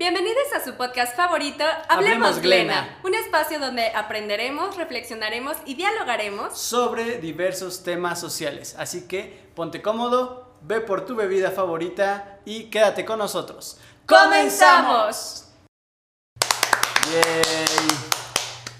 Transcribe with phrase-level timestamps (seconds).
[0.00, 7.18] Bienvenidos a su podcast favorito, Hablemos, Glena, un espacio donde aprenderemos, reflexionaremos y dialogaremos sobre
[7.18, 8.74] diversos temas sociales.
[8.78, 13.76] Así que ponte cómodo, ve por tu bebida favorita y quédate con nosotros.
[14.06, 15.48] ¡Comenzamos!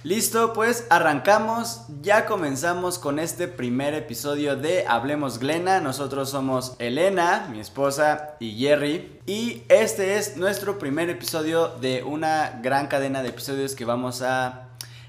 [0.02, 5.78] Listo, pues arrancamos, ya comenzamos con este primer episodio de Hablemos Glena.
[5.82, 9.20] Nosotros somos Elena, mi esposa, y Jerry.
[9.26, 14.68] Y este es nuestro primer episodio de una gran cadena de episodios que vamos a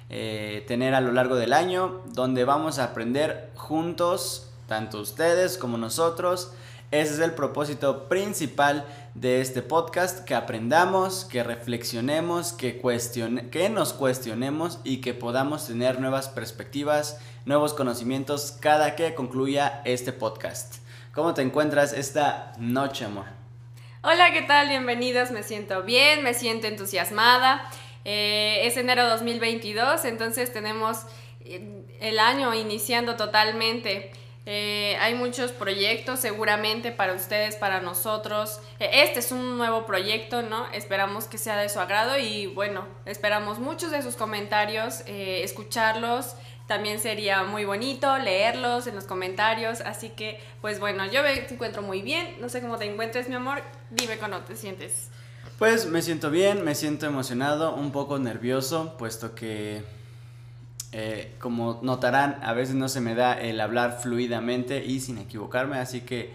[0.09, 5.77] eh, tener a lo largo del año, donde vamos a aprender juntos, tanto ustedes como
[5.77, 6.51] nosotros.
[6.91, 13.69] Ese es el propósito principal de este podcast, que aprendamos, que reflexionemos, que, cuestione, que
[13.69, 20.75] nos cuestionemos y que podamos tener nuevas perspectivas, nuevos conocimientos cada que concluya este podcast.
[21.13, 23.25] ¿Cómo te encuentras esta noche, amor?
[24.01, 24.69] Hola, ¿qué tal?
[24.69, 27.69] Bienvenidos, me siento bien, me siento entusiasmada.
[28.05, 31.05] Eh, es enero 2022, entonces tenemos
[31.41, 34.11] eh, el año iniciando totalmente.
[34.45, 38.59] Eh, hay muchos proyectos seguramente para ustedes, para nosotros.
[38.79, 40.71] Eh, este es un nuevo proyecto, ¿no?
[40.71, 46.35] Esperamos que sea de su agrado y bueno, esperamos muchos de sus comentarios, eh, escucharlos.
[46.67, 49.81] También sería muy bonito leerlos en los comentarios.
[49.81, 52.37] Así que, pues bueno, yo me encuentro muy bien.
[52.39, 53.61] No sé cómo te encuentres, mi amor.
[53.89, 55.09] Dime cómo te sientes.
[55.59, 59.83] Pues me siento bien, me siento emocionado, un poco nervioso, puesto que
[60.93, 65.77] eh, como notarán, a veces no se me da el hablar fluidamente y sin equivocarme,
[65.77, 66.31] así que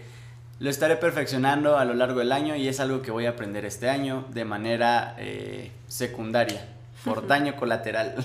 [0.59, 3.65] lo estaré perfeccionando a lo largo del año y es algo que voy a aprender
[3.65, 6.65] este año de manera eh, secundaria,
[7.05, 8.15] por daño colateral.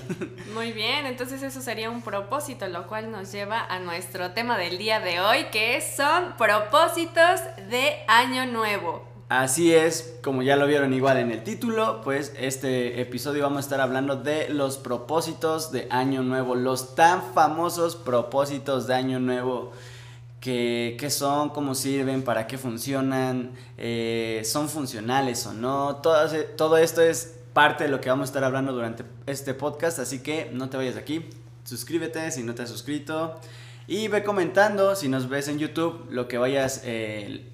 [0.55, 4.79] Muy bien, entonces eso sería un propósito, lo cual nos lleva a nuestro tema del
[4.79, 9.12] día de hoy, que son propósitos de año nuevo.
[9.29, 13.61] Así es, como ya lo vieron igual en el título, pues este episodio vamos a
[13.61, 19.71] estar hablando de los propósitos de Año Nuevo, los tan famosos propósitos de Año Nuevo.
[20.39, 25.95] Que, son, cómo sirven, para qué funcionan, eh, son funcionales o no.
[25.95, 29.99] Todo, todo esto es parte de lo que vamos a estar hablando durante este podcast,
[29.99, 31.29] así que no te vayas de aquí.
[31.63, 33.39] Suscríbete si no te has suscrito.
[33.87, 37.49] Y ve comentando si nos ves en YouTube lo que vayas eh,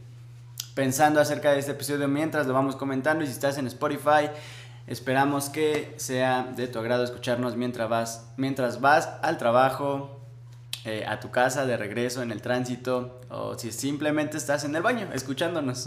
[0.80, 4.30] pensando acerca de este episodio mientras lo vamos comentando y si estás en Spotify,
[4.88, 10.22] esperamos que sea de tu agrado escucharnos mientras vas, mientras vas al trabajo,
[10.86, 14.82] eh, a tu casa, de regreso, en el tránsito o si simplemente estás en el
[14.82, 15.86] baño escuchándonos.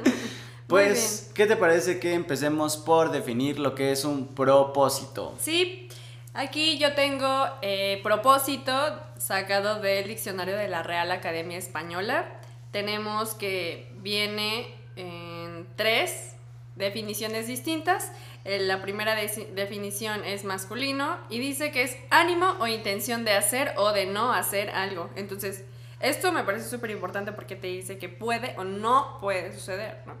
[0.68, 5.34] pues, ¿qué te parece que empecemos por definir lo que es un propósito?
[5.40, 5.88] Sí.
[6.34, 8.72] Aquí yo tengo eh, propósito
[9.18, 12.36] sacado del diccionario de la Real Academia Española
[12.70, 16.36] tenemos que viene en tres
[16.76, 18.12] definiciones distintas.
[18.44, 23.74] Eh, la primera definición es masculino y dice que es ánimo o intención de hacer
[23.76, 25.10] o de no hacer algo.
[25.14, 25.64] Entonces,
[26.00, 30.14] esto me parece súper importante porque te dice que puede o no puede suceder, ¿no?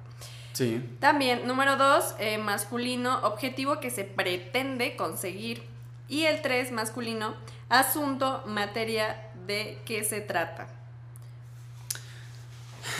[0.52, 0.84] Sí.
[0.98, 5.62] También, número dos, eh, masculino, objetivo que se pretende conseguir.
[6.08, 7.34] Y el tres, masculino,
[7.70, 10.68] asunto, materia de qué se trata.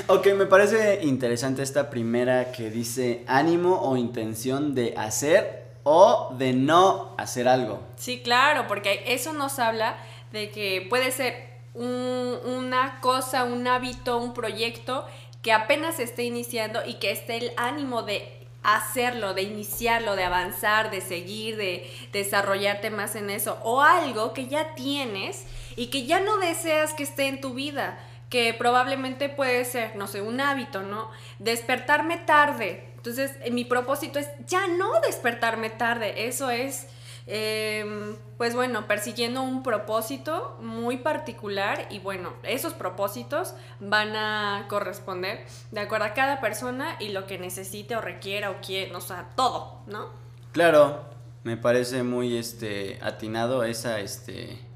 [0.06, 6.52] Ok, me parece interesante esta primera que dice ánimo o intención de hacer o de
[6.52, 7.80] no hacer algo.
[7.96, 9.96] Sí, claro, porque eso nos habla
[10.32, 15.06] de que puede ser una cosa, un hábito, un proyecto
[15.42, 20.90] que apenas esté iniciando y que esté el ánimo de hacerlo, de iniciarlo, de avanzar,
[20.90, 25.46] de seguir, de desarrollarte más en eso, o algo que ya tienes
[25.76, 27.98] y que ya no deseas que esté en tu vida
[28.30, 31.10] que probablemente puede ser, no sé, un hábito, ¿no?
[31.40, 32.86] Despertarme tarde.
[32.96, 36.28] Entonces, eh, mi propósito es ya no despertarme tarde.
[36.28, 36.86] Eso es,
[37.26, 45.44] em, pues bueno, persiguiendo un propósito muy particular y bueno, esos propósitos van a corresponder
[45.72, 49.28] de acuerdo a cada persona y lo que necesite o requiera o quiera, o sea,
[49.34, 50.08] todo, ¿no?
[50.52, 51.04] Claro,
[51.42, 54.69] me parece muy este atinado esa este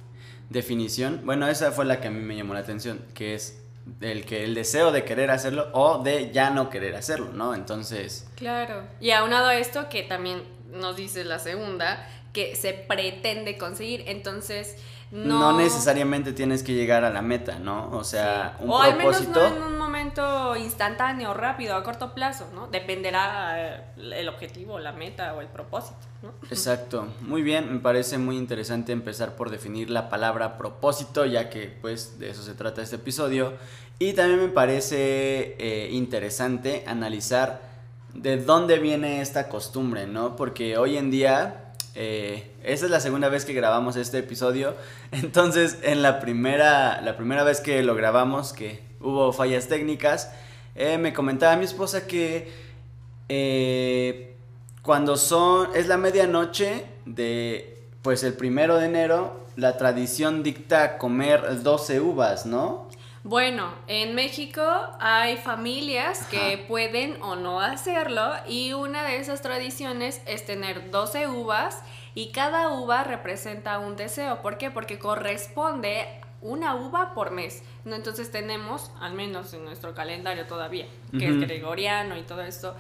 [0.50, 3.60] definición, bueno, esa fue la que a mí me llamó la atención, que es
[4.00, 7.54] el que el deseo de querer hacerlo o de ya no querer hacerlo, ¿no?
[7.54, 8.28] Entonces.
[8.36, 8.82] Claro.
[9.00, 10.42] Y aunado a esto, que también
[10.72, 14.04] nos dice la segunda, que se pretende conseguir.
[14.06, 14.76] Entonces,
[15.10, 17.88] no, necesariamente tienes que llegar a la meta, ¿no?
[17.92, 22.48] O sea, un o al menos no en un momento instantáneo, rápido, a corto plazo,
[22.52, 22.66] ¿no?
[22.66, 26.32] Dependerá eh, el objetivo, la meta o el propósito, ¿no?
[26.50, 27.06] Exacto.
[27.20, 32.18] Muy bien, me parece muy interesante empezar por definir la palabra propósito, ya que pues
[32.18, 33.52] de eso se trata este episodio.
[34.00, 37.62] Y también me parece eh, interesante analizar
[38.14, 40.34] de dónde viene esta costumbre, ¿no?
[40.34, 41.63] Porque hoy en día,
[41.94, 44.74] eh, es la segunda vez que grabamos este episodio,
[45.12, 50.30] entonces en la primera, la primera vez que lo grabamos, que hubo fallas técnicas,
[50.74, 52.50] eh, me comentaba mi esposa que
[53.28, 54.34] eh,
[54.82, 61.62] cuando son, es la medianoche de, pues el primero de enero, la tradición dicta comer
[61.62, 62.88] 12 uvas, ¿no?
[63.26, 64.62] Bueno, en México
[65.00, 71.28] hay familias que pueden o no hacerlo y una de esas tradiciones es tener 12
[71.28, 71.80] uvas
[72.14, 74.42] y cada uva representa un deseo.
[74.42, 74.70] ¿Por qué?
[74.70, 76.06] Porque corresponde
[76.44, 77.62] una uva por mes.
[77.84, 77.96] ¿no?
[77.96, 80.86] Entonces tenemos, al menos en nuestro calendario todavía,
[81.18, 82.76] que es gregoriano y todo esto,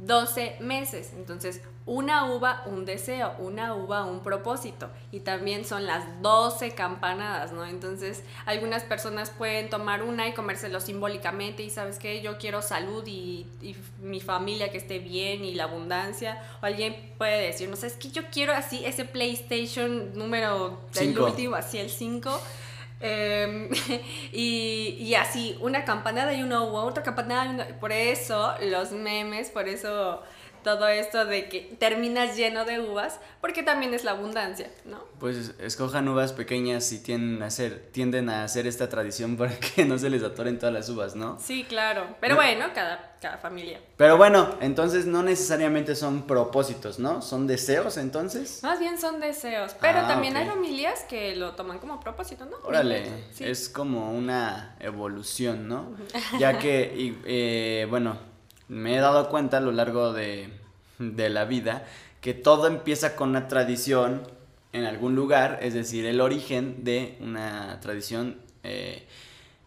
[0.00, 1.12] 12 meses.
[1.16, 4.90] Entonces, una uva, un deseo, una uva, un propósito.
[5.12, 7.64] Y también son las 12 campanadas, ¿no?
[7.64, 13.04] Entonces, algunas personas pueden tomar una y comérselo simbólicamente y sabes qué, yo quiero salud
[13.06, 13.46] y,
[14.02, 16.42] mi familia que esté bien y la abundancia.
[16.60, 21.16] O alguien puede decir, no sé, es que yo quiero así ese PlayStation número del
[21.16, 22.40] último, así el 5
[23.00, 23.68] Em,
[24.32, 27.66] y, así, una campanada y una otra campanada.
[27.78, 30.22] por eso los memes, por eso
[30.66, 34.98] todo esto de que terminas lleno de uvas, porque también es la abundancia, ¿no?
[35.20, 39.84] Pues escojan uvas pequeñas y tienden a hacer, tienden a hacer esta tradición para que
[39.84, 41.38] no se les atoren todas las uvas, ¿no?
[41.38, 42.16] Sí, claro.
[42.20, 43.80] Pero bueno, cada, cada familia.
[43.96, 47.22] Pero bueno, entonces no necesariamente son propósitos, ¿no?
[47.22, 48.60] Son deseos entonces.
[48.64, 49.76] Más bien son deseos.
[49.80, 52.56] Pero ah, también hay familias que lo toman como propósito, ¿no?
[52.64, 53.08] Órale,
[53.38, 55.96] es como una evolución, ¿no?
[56.40, 58.18] ya que, eh, bueno,
[58.68, 60.50] me he dado cuenta a lo largo de,
[60.98, 61.84] la vida
[62.20, 64.22] que todo empieza con una tradición
[64.72, 69.06] en algún lugar, es decir, el origen de una tradición eh,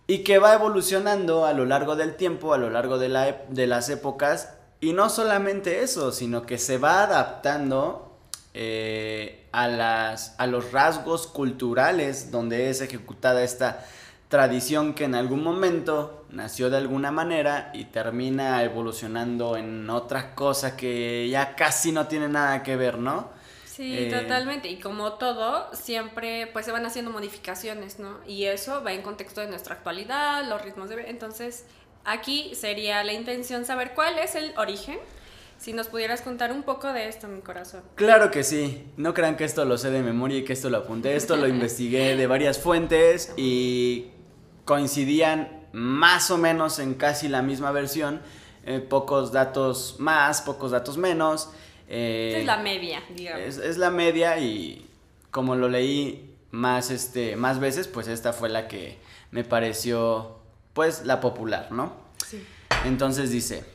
[0.08, 3.68] y que va evolucionando a lo largo del tiempo, a lo largo de, la, de
[3.68, 8.18] las épocas, y no solamente eso, sino que se va adaptando
[8.54, 13.99] eh, a, las, a los rasgos culturales donde es ejecutada esta tradición
[14.30, 21.28] que en algún momento nació de alguna manera y termina evolucionando en otra cosa que
[21.30, 23.32] ya casi no tiene nada que ver, ¿no?
[23.66, 24.68] Sí, eh, totalmente.
[24.68, 28.20] Y como todo, siempre pues se van haciendo modificaciones, ¿no?
[28.28, 31.10] Y eso va en contexto de nuestra actualidad, los ritmos de...
[31.10, 31.66] Entonces,
[32.06, 35.00] aquí sería la intención saber cuál es el origen.
[35.58, 37.82] Si nos pudieras contar un poco de esto, mi corazón.
[37.96, 38.86] Claro que sí.
[38.96, 41.16] No crean que esto lo sé de memoria y que esto lo apunté.
[41.16, 44.12] Esto lo investigué de varias fuentes y
[44.70, 48.22] coincidían más o menos en casi la misma versión,
[48.68, 51.50] eh, pocos datos más, pocos datos menos.
[51.88, 53.58] Eh, es la media, digamos.
[53.58, 54.88] Es, la media y
[55.32, 59.00] como lo leí más, este, más veces, pues esta fue la que
[59.32, 60.38] me pareció
[60.74, 61.94] pues la popular, ¿no?
[62.28, 62.46] Sí.
[62.86, 63.66] Entonces dice,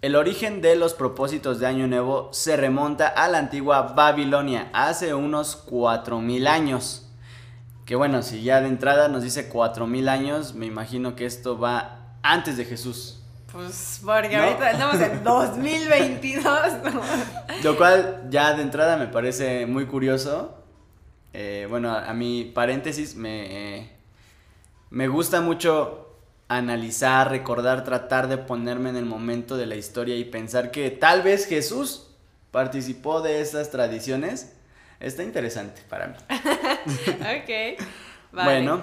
[0.00, 5.12] el origen de los propósitos de Año Nuevo se remonta a la antigua Babilonia, hace
[5.12, 7.07] unos 4000 años.
[7.88, 12.18] Que bueno, si ya de entrada nos dice 4000 años, me imagino que esto va
[12.22, 13.22] antes de Jesús.
[13.50, 16.44] Pues porque ahorita estamos en 2022.
[17.64, 20.54] Lo cual ya de entrada me parece muy curioso.
[21.32, 23.90] Eh, bueno, a, mi paréntesis me,
[24.90, 30.26] me gusta mucho analizar, recordar, tratar de ponerme en el momento de la historia y
[30.26, 32.10] pensar que tal vez Jesús
[32.50, 34.57] participó de esas tradiciones
[35.00, 36.16] Está interesante para mí.
[37.20, 37.84] ok.
[38.32, 38.82] Bueno,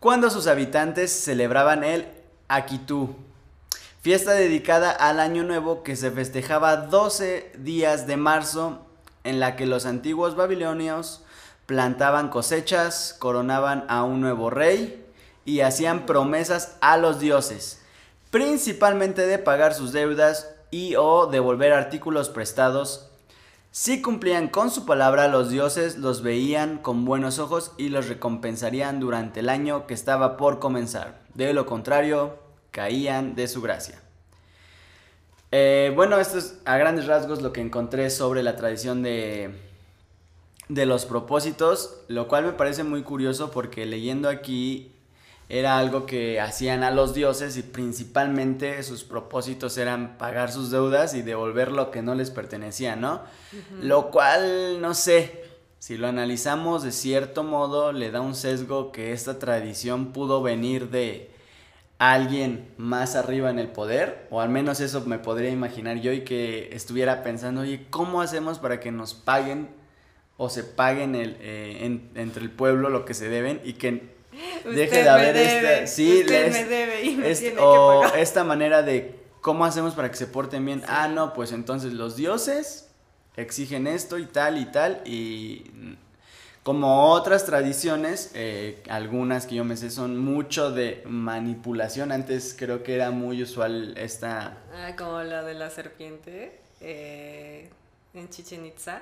[0.00, 2.06] cuando sus habitantes celebraban el
[2.48, 3.16] Akitú,
[4.02, 8.86] fiesta dedicada al Año Nuevo que se festejaba 12 días de marzo,
[9.24, 11.24] en la que los antiguos babilonios
[11.66, 15.04] plantaban cosechas, coronaban a un nuevo rey
[15.44, 17.82] y hacían promesas a los dioses,
[18.30, 23.05] principalmente de pagar sus deudas y o devolver artículos prestados
[23.70, 29.00] si cumplían con su palabra, los dioses los veían con buenos ojos y los recompensarían
[29.00, 31.20] durante el año que estaba por comenzar.
[31.34, 32.38] De lo contrario,
[32.70, 34.00] caían de su gracia.
[35.52, 39.54] Eh, bueno, esto es a grandes rasgos lo que encontré sobre la tradición de,
[40.68, 44.95] de los propósitos, lo cual me parece muy curioso porque leyendo aquí
[45.48, 51.14] era algo que hacían a los dioses y principalmente sus propósitos eran pagar sus deudas
[51.14, 53.22] y devolver lo que no les pertenecía, ¿no?
[53.80, 55.44] Lo cual, no sé,
[55.78, 60.90] si lo analizamos de cierto modo, le da un sesgo que esta tradición pudo venir
[60.90, 61.30] de
[61.98, 66.24] alguien más arriba en el poder, o al menos eso me podría imaginar yo y
[66.24, 69.68] que estuviera pensando, oye, ¿cómo hacemos para que nos paguen
[70.36, 74.15] o se paguen el, eh, entre el pueblo lo que se deben y que
[74.64, 79.94] deje de haber esta, sí, me debe y me o esta manera de ¿cómo hacemos
[79.94, 80.82] para que se porten bien?
[80.88, 82.88] Ah, no, pues entonces los dioses
[83.36, 85.96] exigen esto y tal y tal y
[86.66, 92.10] como otras tradiciones, eh, algunas que yo me sé son mucho de manipulación.
[92.10, 94.58] Antes creo que era muy usual esta...
[94.74, 97.70] Ah, como la de la serpiente eh,
[98.14, 99.00] en Chichen Itza.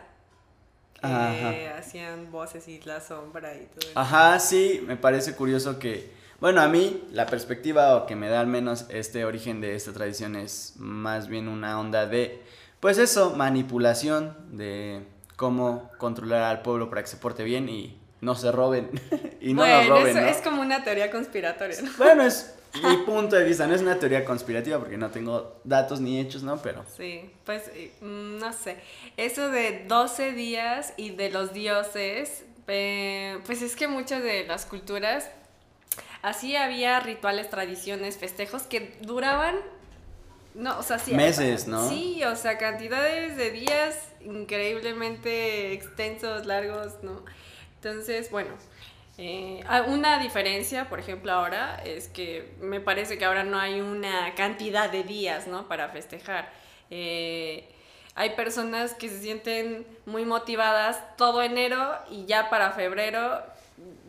[1.05, 3.99] Que hacían voces y la sombra y todo eso.
[3.99, 6.13] Ajá, sí, me parece curioso que...
[6.41, 10.37] Bueno, a mí la perspectiva que me da al menos este origen de esta tradición
[10.37, 12.43] es más bien una onda de,
[12.81, 15.07] pues eso, manipulación, de
[15.37, 18.91] cómo controlar al pueblo para que se porte bien y no se roben
[19.41, 20.19] y no nos roben.
[20.19, 21.91] Es, es como una teoría conspiratoria, ¿no?
[21.97, 26.01] Bueno, es mi punto de vista, no es una teoría conspirativa porque no tengo datos
[26.01, 26.61] ni hechos, ¿no?
[26.63, 26.85] Pero...
[26.97, 28.79] Sí, pues mm, no sé,
[29.17, 34.67] eso de 12 días y de los dioses, eh, pues es que muchas de las
[34.67, 35.31] culturas,
[36.23, 39.55] así había rituales, tradiciones, festejos que duraban
[40.55, 41.15] no, o sea, sí.
[41.15, 41.89] Meses, ¿no?
[41.89, 47.23] Sí, o sea, cantidades de días increíblemente extensos, largos, ¿no?
[47.77, 48.51] Entonces, bueno,
[49.17, 53.81] eh, ah, una diferencia, por ejemplo, ahora es que me parece que ahora no hay
[53.81, 55.69] una cantidad de días, ¿no?
[55.69, 56.51] Para festejar.
[56.91, 57.69] Eh,
[58.17, 63.43] hay personas que se sienten muy motivadas todo enero y ya para febrero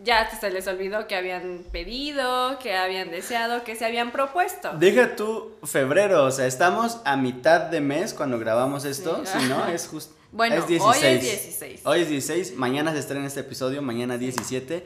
[0.05, 4.71] ya se les olvidó que habían pedido, que habían deseado, que se habían propuesto.
[4.77, 9.67] Deja tú febrero, o sea, estamos a mitad de mes cuando grabamos esto, si no,
[9.67, 10.13] es justo...
[10.31, 11.81] Bueno, hoy es 16.
[11.85, 14.85] Hoy es 16, mañana se estrena este episodio, mañana 17.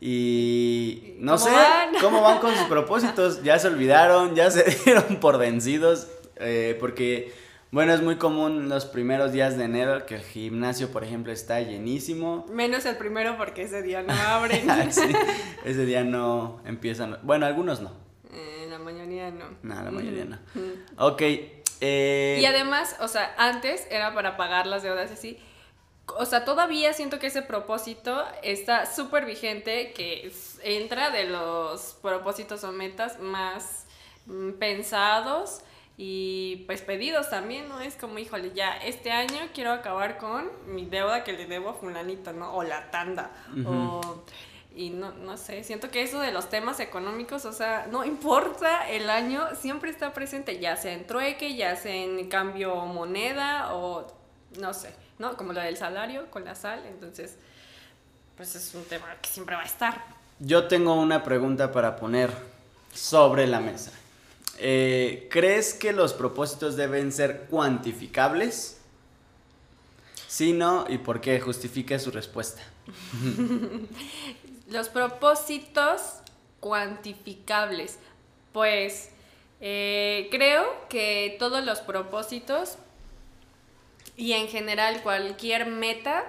[0.00, 1.50] Y no sé
[2.00, 6.08] cómo van con sus propósitos, ya se olvidaron, ya se dieron por vencidos,
[6.40, 7.32] eh, porque
[7.72, 11.60] bueno, es muy común los primeros días de enero que el gimnasio, por ejemplo, está
[11.60, 12.44] llenísimo.
[12.50, 14.68] Menos el primero porque ese día no abren.
[15.64, 17.18] ese día no empiezan.
[17.22, 17.92] Bueno, algunos no.
[18.32, 19.44] Eh, la mayoría no.
[19.62, 20.38] No, la mayoría no.
[20.98, 21.22] ok.
[21.80, 22.38] Eh...
[22.40, 25.38] Y además, o sea, antes era para pagar las deudas así.
[26.18, 30.32] O sea, todavía siento que ese propósito está súper vigente, que
[30.64, 33.86] entra de los propósitos o metas más
[34.26, 35.62] mm, pensados
[36.02, 37.78] y pues pedidos también, ¿no?
[37.82, 41.74] Es como, híjole, ya este año quiero acabar con mi deuda que le debo a
[41.74, 42.54] fulanito, ¿no?
[42.54, 43.30] O la tanda,
[43.66, 44.00] o...
[44.74, 48.88] Y no, no sé, siento que eso de los temas económicos, o sea, no importa
[48.88, 54.06] el año, siempre está presente, ya sea en trueque, ya sea en cambio moneda o
[54.58, 55.36] no sé, ¿no?
[55.36, 57.36] Como lo del salario con la sal, entonces,
[58.38, 60.02] pues es un tema que siempre va a estar.
[60.38, 62.30] Yo tengo una pregunta para poner
[62.94, 63.92] sobre la mesa.
[64.62, 68.78] Eh, ¿Crees que los propósitos deben ser cuantificables?
[70.28, 71.40] Sí, no, ¿y por qué?
[71.40, 72.62] Justifique su respuesta.
[74.68, 76.00] los propósitos
[76.60, 77.98] cuantificables.
[78.52, 79.08] Pues
[79.62, 82.76] eh, creo que todos los propósitos
[84.18, 86.26] y en general cualquier meta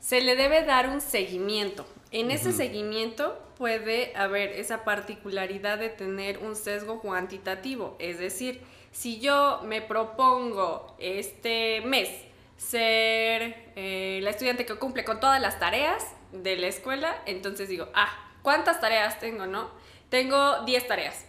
[0.00, 1.86] se le debe dar un seguimiento.
[2.10, 7.96] En ese seguimiento puede haber esa particularidad de tener un sesgo cuantitativo.
[7.98, 8.62] Es decir,
[8.92, 12.08] si yo me propongo este mes
[12.56, 17.88] ser eh, la estudiante que cumple con todas las tareas de la escuela, entonces digo,
[17.94, 18.08] ah,
[18.42, 19.70] ¿cuántas tareas tengo, no?
[20.08, 21.26] Tengo 10 tareas.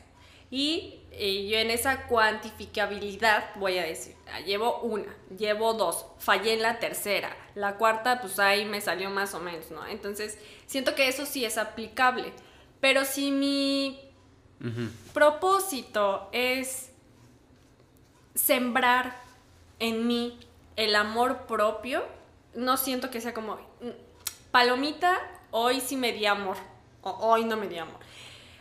[0.50, 6.54] Y y yo en esa cuantificabilidad voy a decir, ah, llevo una, llevo dos, fallé
[6.54, 9.86] en la tercera, la cuarta pues ahí me salió más o menos, ¿no?
[9.88, 12.32] Entonces, siento que eso sí es aplicable,
[12.80, 14.00] pero si mi
[15.14, 16.92] propósito es
[18.36, 19.16] sembrar
[19.80, 20.40] en mí
[20.76, 22.06] el amor propio,
[22.54, 23.90] no siento que sea como, mm,
[24.52, 25.20] palomita,
[25.52, 26.58] hoy sí me di amor,
[27.02, 28.00] o hoy no me di amor,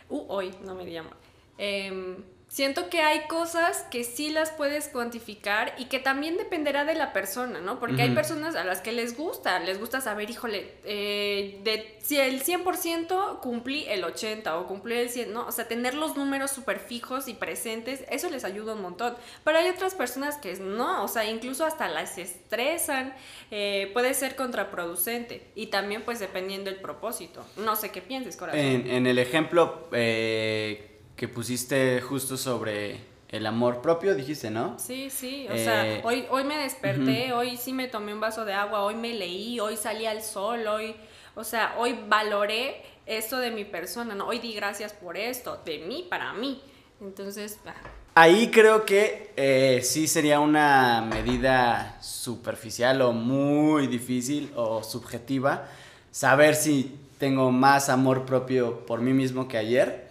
[0.09, 1.15] uh, hoy no me di amor.
[1.57, 2.17] Eh,
[2.49, 7.13] siento que hay cosas que sí las puedes cuantificar y que también dependerá de la
[7.13, 7.79] persona, ¿no?
[7.79, 12.17] Porque hay personas a las que les gusta, les gusta saber, híjole, eh, de si
[12.17, 15.45] el 100% cumplí el 80 o cumplí el 100, ¿no?
[15.45, 19.15] O sea, tener los números súper fijos y presentes, eso les ayuda un montón.
[19.43, 23.13] Pero hay otras personas que no, o sea, incluso hasta las estresan,
[23.51, 27.45] eh, puede ser contraproducente y también pues dependiendo del propósito.
[27.57, 28.59] No sé qué pienses, corazón.
[28.59, 29.87] En, en el ejemplo...
[29.91, 34.79] Eh que pusiste justo sobre el amor propio, dijiste, ¿no?
[34.79, 38.45] Sí, sí, o sea, eh, hoy, hoy me desperté, hoy sí me tomé un vaso
[38.45, 40.95] de agua, hoy me leí, hoy salí al sol, hoy,
[41.35, 44.29] o sea, hoy valoré esto de mi persona, ¿no?
[44.29, 46.61] Hoy di gracias por esto, de mí, para mí.
[47.01, 47.59] Entonces...
[47.65, 47.73] Ah.
[48.15, 55.67] Ahí creo que eh, sí sería una medida superficial o muy difícil o subjetiva
[56.11, 60.08] saber si tengo más amor propio por mí mismo que ayer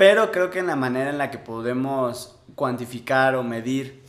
[0.00, 4.02] pero creo que en la manera en la que podemos cuantificar o medir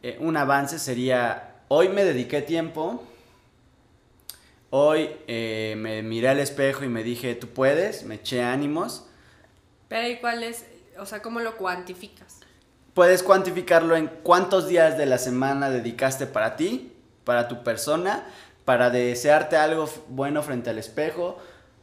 [0.00, 3.02] eh, un avance sería, hoy me dediqué tiempo,
[4.70, 9.06] hoy eh, me miré al espejo y me dije, tú puedes, me eché ánimos.
[9.88, 12.38] Pero ¿y cuál es, o sea, cómo lo cuantificas?
[12.94, 16.92] Puedes cuantificarlo en cuántos días de la semana dedicaste para ti,
[17.24, 18.24] para tu persona,
[18.64, 21.38] para desearte algo bueno frente al espejo,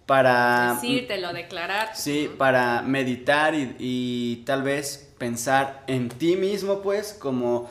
[0.05, 0.75] para...
[0.75, 1.95] Decírtelo, declarar.
[1.95, 7.69] Sí, para meditar y, y tal vez pensar en ti mismo, pues, como,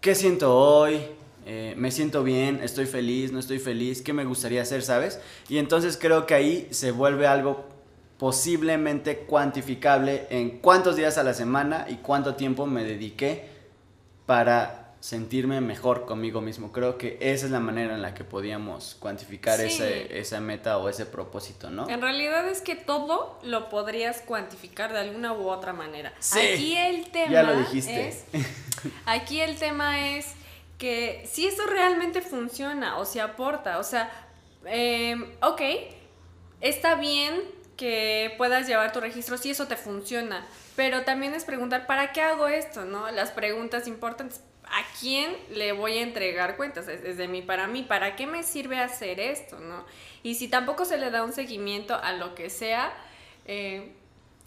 [0.00, 1.00] ¿qué siento hoy?
[1.50, 5.18] Eh, me siento bien, estoy feliz, no estoy feliz, ¿qué me gustaría hacer, sabes?
[5.48, 7.64] Y entonces creo que ahí se vuelve algo
[8.18, 13.46] posiblemente cuantificable en cuántos días a la semana y cuánto tiempo me dediqué
[14.26, 16.72] para sentirme mejor conmigo mismo.
[16.72, 20.88] Creo que esa es la manera en la que podíamos cuantificar ese, esa meta o
[20.88, 21.88] ese propósito, ¿no?
[21.88, 26.12] En realidad es que todo lo podrías cuantificar de alguna u otra manera.
[26.32, 28.08] aquí el tema ya lo dijiste.
[28.08, 28.24] es
[29.06, 30.34] aquí el tema es
[30.78, 34.10] que si eso realmente funciona o si aporta, o sea,
[34.64, 35.60] em, ok,
[36.60, 37.40] está bien
[37.76, 42.20] que puedas llevar tu registro si eso te funciona, pero también es preguntar, ¿para qué
[42.20, 42.84] hago esto?
[42.84, 43.10] ¿No?
[43.10, 44.40] Las preguntas importantes,
[44.70, 46.88] ¿a quién le voy a entregar cuentas?
[46.88, 49.58] Es, de mí para mí, ¿para qué me sirve hacer esto?
[49.58, 49.84] ¿no?
[50.22, 52.92] Y si tampoco se le da un seguimiento a lo que sea,
[53.46, 53.92] eh,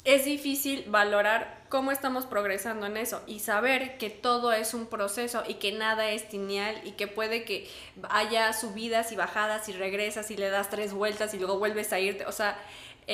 [0.04, 5.44] es difícil valorar cómo estamos progresando en eso y saber que todo es un proceso
[5.48, 7.70] y que nada es lineal y que puede que
[8.10, 12.00] haya subidas y bajadas y regresas y le das tres vueltas y luego vuelves a
[12.00, 12.25] irte.
[12.25, 12.60] O sea,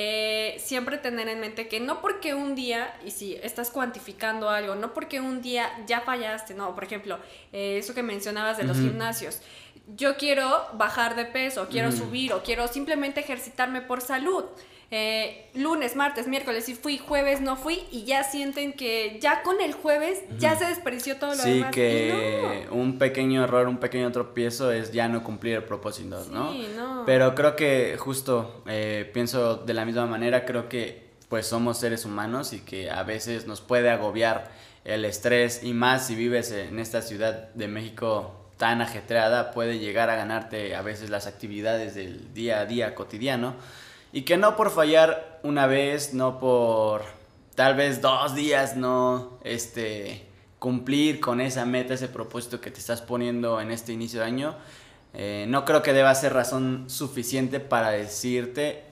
[0.00, 4.76] eh, siempre tener en mente que no porque un día, y si estás cuantificando algo,
[4.76, 7.18] no porque un día ya fallaste, no, por ejemplo,
[7.52, 9.40] eh, eso que mencionabas de los gimnasios,
[9.96, 14.44] yo quiero bajar de peso, quiero subir o quiero simplemente ejercitarme por salud.
[14.90, 19.60] Eh, lunes, martes, miércoles, si fui, jueves no fui y ya sienten que ya con
[19.60, 21.68] el jueves ya se desperdició todo lo demás.
[21.68, 26.52] Sí, que un pequeño error, un pequeño tropiezo es ya no cumplir el propósito, ¿no?
[26.52, 27.02] Sí, no.
[27.04, 32.06] Pero creo que justo eh, pienso de la misma manera, creo que pues somos seres
[32.06, 34.50] humanos y que a veces nos puede agobiar
[34.84, 40.08] el estrés y más si vives en esta ciudad de México tan ajetreada puede llegar
[40.08, 43.54] a ganarte a veces las actividades del día a día cotidiano
[44.12, 47.02] y que no por fallar una vez, no por
[47.54, 50.26] tal vez dos días no este,
[50.58, 54.56] cumplir con esa meta, ese propósito que te estás poniendo en este inicio de año,
[55.14, 58.87] eh, no creo que deba ser razón suficiente para decirte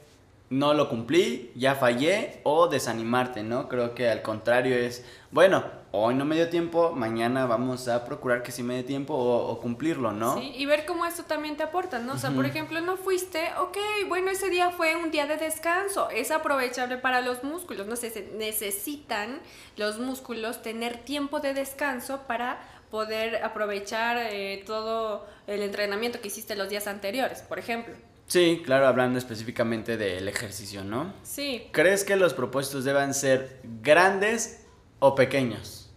[0.49, 3.69] no lo cumplí, ya fallé o desanimarte, ¿no?
[3.69, 8.45] Creo que al contrario es, bueno, hoy no me dio tiempo, mañana vamos a procurar
[8.45, 10.39] que sí me dé tiempo o, cumplirlo, ¿no?
[10.39, 12.13] Sí, y ver cómo esto también te aporta, ¿no?
[12.13, 13.77] O sea, por ejemplo, no fuiste, ok,
[14.09, 18.31] bueno, ese día fue un día de descanso, es aprovechable para los músculos, no sé,
[18.37, 19.41] necesitan
[19.77, 26.55] los músculos tener tiempo de descanso para poder aprovechar eh, todo el entrenamiento que hiciste
[26.55, 27.95] los días anteriores, por ejemplo.
[28.27, 31.15] Sí, claro, hablando específicamente del ejercicio, ¿no?
[31.23, 31.69] Sí.
[31.73, 34.67] ¿Crees que los propósitos deban ser grandes
[34.99, 35.91] o pequeños?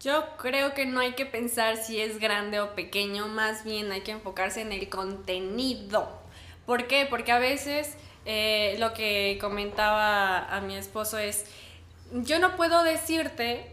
[0.00, 4.00] Yo creo que no hay que pensar si es grande o pequeño, más bien hay
[4.00, 6.08] que enfocarse en el contenido.
[6.66, 7.06] ¿Por qué?
[7.08, 11.44] Porque a veces eh, lo que comentaba a mi esposo es,
[12.12, 13.66] yo no puedo decirte,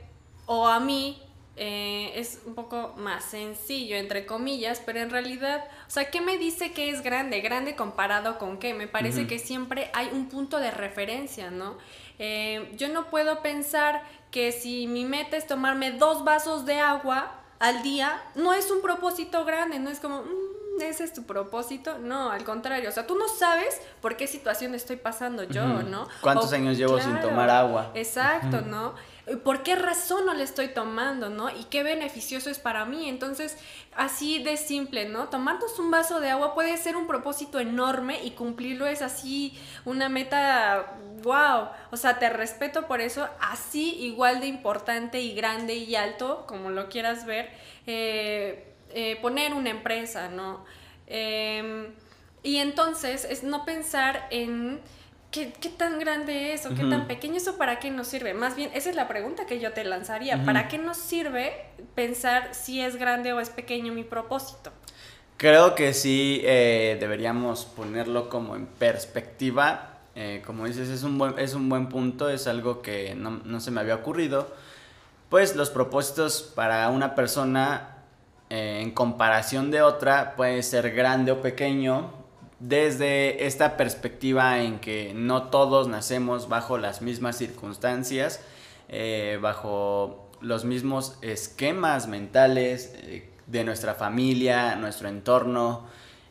[0.46, 1.22] o a mí,
[1.56, 6.38] eh, es un poco más sencillo, entre comillas, pero en realidad, o sea, ¿qué me
[6.38, 7.40] dice que es grande?
[7.40, 8.74] Grande comparado con qué?
[8.74, 11.78] Me parece que siempre hay un punto de referencia, ¿no?
[12.20, 17.32] Eh, yo no puedo pensar que si mi meta es tomarme dos vasos de agua
[17.60, 20.24] al día, no es un propósito grande, no es como...
[20.24, 21.98] Mm, ese es tu propósito.
[21.98, 22.90] No, al contrario.
[22.90, 26.08] O sea, tú no sabes por qué situación estoy pasando yo, ¿no?
[26.22, 27.92] ¿Cuántos años llevo sin tomar agua?
[27.96, 28.94] Exacto, ¿no?
[29.44, 31.50] ¿Por qué razón no le estoy tomando, no?
[31.50, 33.10] Y qué beneficioso es para mí.
[33.10, 33.58] Entonces,
[33.94, 35.28] así de simple, ¿no?
[35.28, 40.08] Tomarnos un vaso de agua puede ser un propósito enorme y cumplirlo es así una
[40.08, 41.70] meta, wow.
[41.92, 46.70] O sea, te respeto por eso, así igual de importante y grande y alto, como
[46.70, 47.50] lo quieras ver,
[47.86, 50.64] eh, eh, poner una empresa, ¿no?
[51.08, 51.94] Em,
[52.44, 54.80] y entonces es no pensar en
[55.60, 58.34] ¿Qué, tan grande es o qué tan pequeño eso para qué nos sirve?
[58.34, 60.44] Más bien, esa es la pregunta que yo te lanzaría.
[60.44, 61.54] ¿Para qué nos sirve
[61.96, 64.72] pensar si es grande o es pequeño mi propósito?
[65.38, 70.00] Creo que sí eh, deberíamos ponerlo como en perspectiva.
[70.16, 73.60] Eh, como dices, es un, buen, es un buen punto, es algo que no, no
[73.60, 74.52] se me había ocurrido.
[75.30, 77.98] Pues los propósitos para una persona
[78.50, 82.12] eh, en comparación de otra puede ser grande o pequeño,
[82.60, 88.42] desde esta perspectiva en que no todos nacemos bajo las mismas circunstancias,
[88.90, 95.86] eh, bajo los mismos esquemas mentales eh, de nuestra familia, nuestro entorno.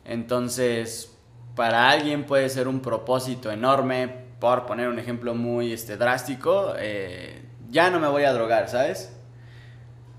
[0.05, 1.17] Entonces,
[1.55, 7.43] para alguien puede ser un propósito enorme, por poner un ejemplo muy este, drástico, eh,
[7.69, 9.13] ya no me voy a drogar, ¿sabes?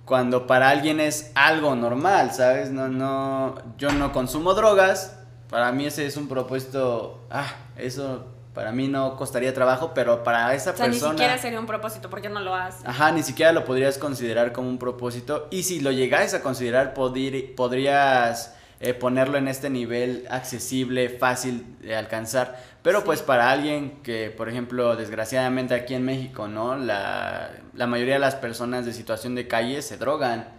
[0.04, 2.70] Cuando para alguien es algo normal, ¿sabes?
[2.70, 5.17] No, no, yo no consumo drogas,
[5.50, 10.52] para mí ese es un propósito, ah, eso para mí no costaría trabajo, pero para
[10.54, 11.12] esa O sea, persona...
[11.12, 12.82] ni siquiera sería un propósito, porque no lo haces?
[12.84, 15.46] Ajá, ni siquiera lo podrías considerar como un propósito.
[15.50, 21.76] Y si lo llegáis a considerar, podir- podrías eh, ponerlo en este nivel accesible, fácil
[21.80, 22.56] de alcanzar.
[22.82, 23.04] Pero Sí.
[23.06, 26.76] pues para alguien que, por ejemplo, desgraciadamente aquí en México, ¿no?
[26.76, 30.57] La, la mayoría de las personas de situación de calle se drogan.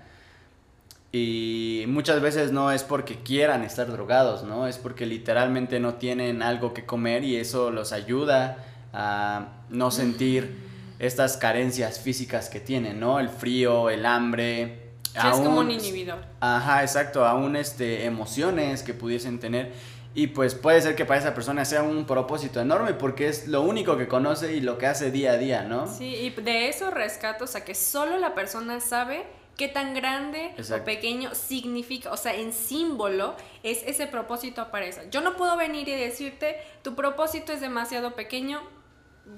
[1.12, 4.68] Y muchas veces no es porque quieran estar drogados, ¿no?
[4.68, 8.58] Es porque literalmente no tienen algo que comer y eso los ayuda
[8.94, 10.70] a no sentir
[11.00, 13.20] estas carencias físicas que tienen, ¿no?
[13.20, 14.92] El frío, el hambre.
[15.04, 16.20] Sí, es como un inhibidor.
[16.42, 19.72] Ajá, exacto, aún este, emociones que pudiesen tener.
[20.14, 23.62] Y pues puede ser que para esa persona sea un propósito enorme porque es lo
[23.62, 25.88] único que conoce y lo que hace día a día, ¿no?
[25.88, 29.26] Sí, y de eso rescato, o sea, que solo la persona sabe
[29.60, 30.84] qué tan grande Exacto.
[30.84, 35.02] o pequeño significa, o sea, en símbolo es ese propósito para eso.
[35.12, 38.62] Yo no puedo venir y decirte, tu propósito es demasiado pequeño,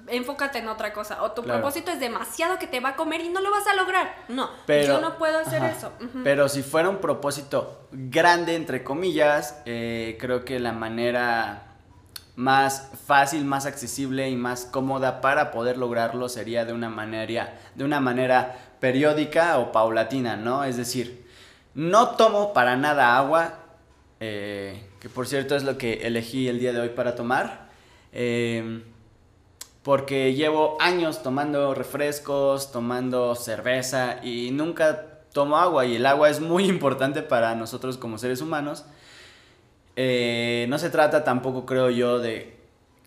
[0.08, 1.60] enfócate en otra cosa, o tu Claro.
[1.60, 4.16] propósito es demasiado que te va a comer y no lo vas a lograr.
[4.30, 5.92] No, Pero, yo no puedo hacer ajá, eso.
[6.24, 11.64] Pero si fuera un propósito grande, entre comillas, eh, creo que la manera
[12.36, 17.84] más fácil, más accesible y más cómoda para poder lograrlo sería de una manera, de
[17.84, 20.66] una manera periódica o paulatina, ¿no?
[20.66, 21.26] Es decir,
[21.74, 23.60] no tomo para nada agua,
[24.20, 27.70] eh, que por cierto es lo que elegí el día de hoy para tomar.
[28.12, 28.84] eh,
[29.84, 36.40] porque llevo años tomando refrescos, tomando cerveza y nunca tomo agua y el agua es
[36.40, 38.86] muy importante para nosotros como seres humanos.
[39.96, 42.61] Eh, no se trata tampoco, creo yo, de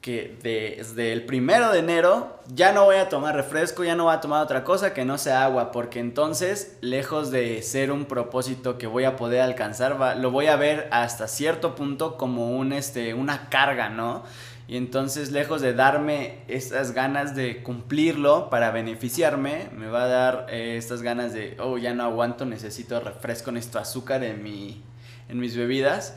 [0.04, 4.14] que desde el primero de enero ya no voy a tomar refresco, ya no voy
[4.14, 8.76] a tomar otra cosa que no sea agua, porque entonces, lejos de ser un propósito
[8.76, 12.74] que voy a poder alcanzar, va- lo voy a ver hasta cierto punto como un,
[12.74, 14.24] este, una carga, ¿no?
[14.68, 20.46] Y entonces, lejos de darme estas ganas de cumplirlo para beneficiarme, me va a dar
[20.50, 24.82] eh, estas ganas de, oh, ya no aguanto, necesito refresco, necesito azúcar en, mi,
[25.30, 26.14] en mis bebidas.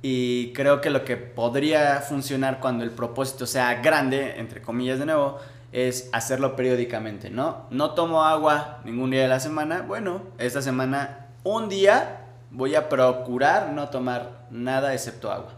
[0.00, 5.06] Y creo que lo que podría funcionar cuando el propósito sea grande, entre comillas de
[5.06, 5.38] nuevo,
[5.72, 7.66] es hacerlo periódicamente, ¿no?
[7.70, 9.82] No tomo agua ningún día de la semana.
[9.82, 15.54] Bueno, esta semana, un día, voy a procurar no tomar nada excepto agua.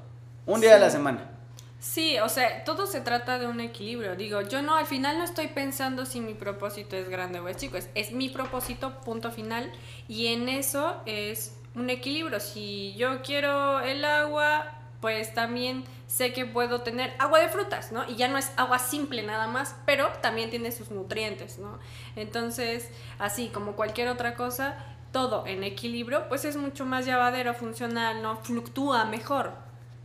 [0.47, 1.31] Un día de la semana.
[1.79, 4.17] Sí, o sea, todo se trata de un equilibrio.
[4.17, 7.57] Digo, yo no, al final no estoy pensando si mi propósito es grande o es
[7.57, 9.73] chico, es, es mi propósito, punto final.
[10.07, 12.41] Y en eso es un equilibrio.
[12.41, 18.09] Si yo quiero el agua, pues también sé que puedo tener agua de frutas, ¿no?
[18.09, 21.79] Y ya no es agua simple nada más, pero también tiene sus nutrientes, ¿no?
[22.17, 24.77] Entonces, así como cualquier otra cosa,
[25.13, 28.37] todo en equilibrio, pues es mucho más llevadero, funcional, ¿no?
[28.39, 29.53] Fluctúa mejor.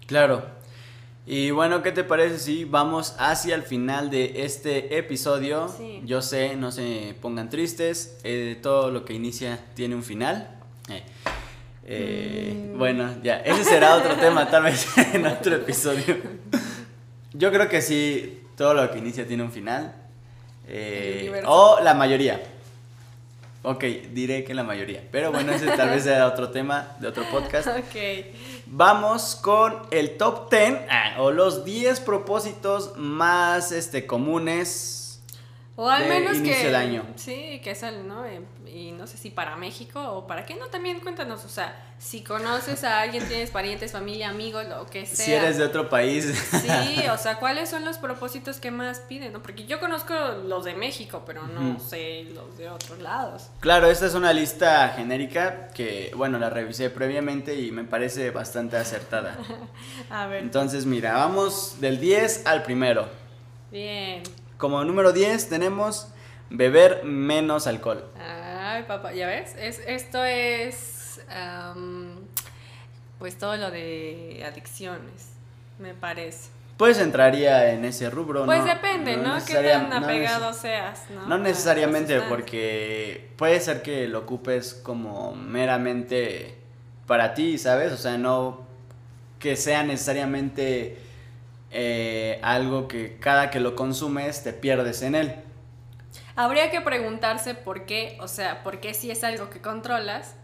[0.07, 0.43] Claro.
[1.27, 5.69] Y bueno, ¿qué te parece si vamos hacia el final de este episodio?
[5.69, 6.01] Sí.
[6.05, 10.55] Yo sé, no se pongan tristes, eh, todo lo que inicia tiene un final.
[10.87, 11.03] Eh,
[11.85, 12.77] eh, Mm.
[12.77, 16.17] Bueno, ya, ese será otro tema, tal vez en otro episodio.
[17.33, 19.93] Yo creo que sí, todo lo que inicia tiene un final.
[20.67, 22.41] Eh, o la mayoría.
[23.63, 25.01] Ok, diré que la mayoría.
[25.11, 27.67] Pero bueno, ese tal vez sea otro tema de otro podcast.
[27.77, 28.25] Ok.
[28.67, 35.04] Vamos con el top 10 ah, o los 10 propósitos más este, comunes.
[35.77, 36.69] O al menos que.
[36.69, 37.03] de año.
[37.15, 38.25] Sí, que es el, ¿no?
[38.25, 38.41] Eh,
[38.73, 41.43] Y no sé si para México o para qué no, también cuéntanos.
[41.43, 45.25] O sea, si conoces a alguien, tienes parientes, familia, amigos, lo que sea.
[45.25, 46.25] Si eres de otro país.
[46.61, 49.33] Sí, o sea, ¿cuáles son los propósitos que más piden?
[49.33, 49.41] ¿no?
[49.41, 50.13] Porque yo conozco
[50.47, 53.49] los de México, pero no sé los de otros lados.
[53.59, 58.77] Claro, esta es una lista genérica que, bueno, la revisé previamente y me parece bastante
[58.77, 59.37] acertada.
[60.09, 60.41] A ver.
[60.41, 63.09] Entonces, mira, vamos del 10 al primero.
[63.71, 64.23] Bien.
[64.57, 66.07] Como número 10 tenemos
[66.49, 68.05] beber menos alcohol.
[68.19, 71.19] Ay, papá, ya ves, es, esto es
[73.19, 75.29] pues todo lo de adicciones,
[75.79, 76.49] me parece.
[76.77, 78.65] Pues entraría en ese rubro, Pues ¿no?
[78.65, 79.35] depende, ¿no?
[79.35, 81.25] Qué necesaria- tan no apegado seas, ¿no?
[81.25, 86.57] No necesariamente, porque puede ser que lo ocupes como meramente
[87.07, 87.93] para ti, ¿sabes?
[87.93, 88.65] O sea, no
[89.39, 90.97] que sea necesariamente
[91.71, 95.35] eh, algo que cada que lo consumes te pierdes en él.
[96.35, 100.35] Habría que preguntarse por qué, o sea, por qué si es algo que controlas.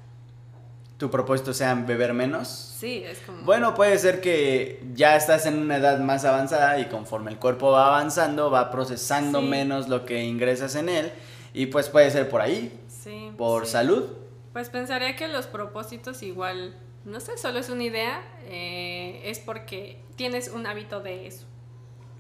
[0.98, 2.48] ¿Tu propósito sea beber menos?
[2.48, 3.42] Sí, es como...
[3.42, 7.72] Bueno, puede ser que ya estás en una edad más avanzada y conforme el cuerpo
[7.72, 9.48] va avanzando, va procesando Sí.
[9.48, 11.12] menos lo que ingresas en él
[11.54, 13.72] y pues puede ser por ahí, Sí, por sí.
[13.72, 14.06] salud.
[14.54, 20.04] Pues pensaría que los propósitos igual, no sé, solo es una idea, eh, es porque
[20.16, 21.46] tienes un hábito de eso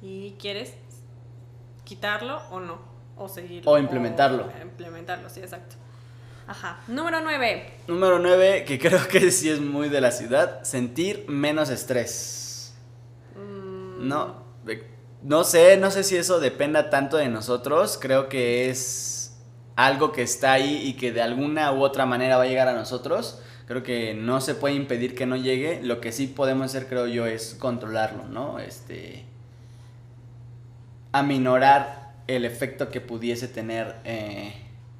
[0.01, 0.73] y quieres
[1.83, 2.79] quitarlo o no,
[3.15, 3.71] o seguirlo.
[3.71, 4.45] O implementarlo.
[4.45, 5.75] o implementarlo, sí, exacto.
[6.47, 6.81] Ajá.
[6.87, 7.73] Número 9.
[7.87, 12.73] Número 9, que creo que sí es muy de la ciudad, sentir menos estrés.
[13.35, 14.43] Mm, No,
[15.23, 17.99] no sé, no sé si eso dependa tanto de nosotros.
[18.01, 19.37] Creo que es
[19.75, 22.73] algo que está ahí y que de alguna u otra manera va a llegar a
[22.73, 23.39] nosotros.
[23.71, 25.79] Creo que no se puede impedir que no llegue.
[25.81, 28.59] Lo que sí podemos hacer, creo yo, es controlarlo, ¿no?
[28.59, 29.23] Este.
[31.13, 34.53] Aminorar el efecto que pudiese tener eh,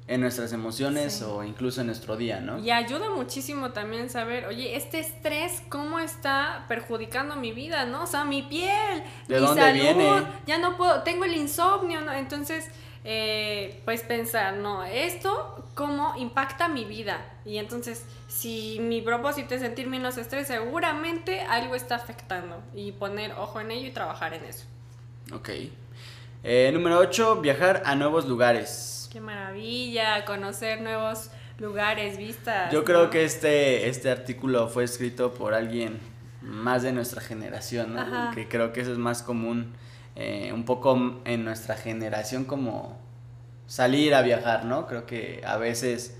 [0.08, 1.24] en nuestras emociones Sí.
[1.26, 2.58] o incluso en nuestro día, ¿no?
[2.60, 8.04] Y ayuda muchísimo también saber, oye, este estrés, ¿cómo está perjudicando mi vida, no?
[8.04, 10.22] O sea, mi piel, ¿De mi dónde salud, viene?
[10.46, 12.12] ya no puedo, tengo el insomnio, ¿no?
[12.14, 12.70] Entonces,
[13.04, 17.24] eh, pues pensar, no, esto, ¿cómo impacta mi vida?
[17.44, 22.62] Y entonces, si mi propósito es sentir menos estrés, seguramente algo está afectando.
[22.74, 24.66] Y poner ojo en ello y trabajar en eso.
[25.32, 25.50] Ok.
[26.44, 29.08] Eh, número 8, viajar a nuevos lugares.
[29.12, 32.72] Qué maravilla, conocer nuevos lugares, vistas.
[32.72, 33.10] Yo creo ¿no?
[33.10, 36.00] que este, este artículo fue escrito por alguien
[36.40, 38.32] más de nuestra generación, ¿no?
[38.34, 39.72] Que creo que eso es más común,
[40.16, 42.98] eh, un poco en nuestra generación como
[43.66, 44.86] salir a viajar, ¿no?
[44.86, 46.16] Creo que a veces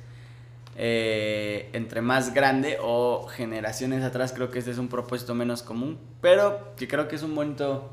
[0.76, 5.98] eh, entre más grande o generaciones atrás creo que este es un propósito menos común,
[6.20, 7.90] pero que creo que es un bonito,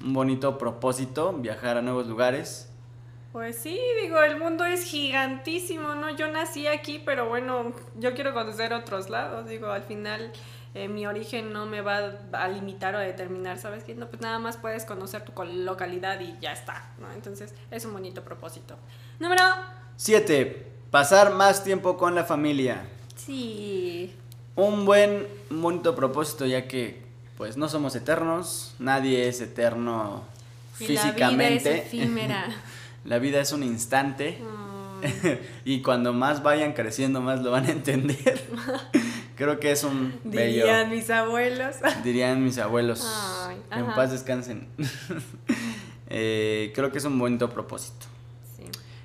[0.00, 2.70] un bonito propósito, viajar a nuevos lugares.
[3.32, 6.14] Pues sí, digo, el mundo es gigantísimo, ¿no?
[6.16, 10.32] Yo nací aquí, pero bueno, yo quiero conocer otros lados, digo, al final
[10.74, 13.94] eh, mi origen no me va a limitar o a determinar, ¿sabes qué?
[13.94, 17.10] No, pues nada más puedes conocer tu localidad y ya está, ¿no?
[17.12, 18.76] Entonces es un bonito propósito.
[19.18, 19.42] Número...
[19.96, 20.66] 7.
[20.90, 22.84] Pasar más tiempo con la familia.
[23.16, 24.14] Sí.
[24.56, 27.02] Un buen, un bonito propósito, ya que
[27.36, 30.24] pues no somos eternos, nadie es eterno
[30.78, 31.64] Y físicamente.
[31.64, 32.46] la vida es efímera.
[33.04, 34.40] La vida es un instante
[35.02, 38.42] Mm, y cuando más vayan creciendo más lo van a entender.
[39.42, 41.74] Creo que es un bello, dirían mis abuelos.
[42.04, 43.04] dirían mis abuelos.
[43.04, 43.94] Ay, en ajá.
[43.96, 44.68] paz descansen.
[46.14, 48.04] Eh, creo que es un bonito propósito.
[48.54, 48.64] Sí.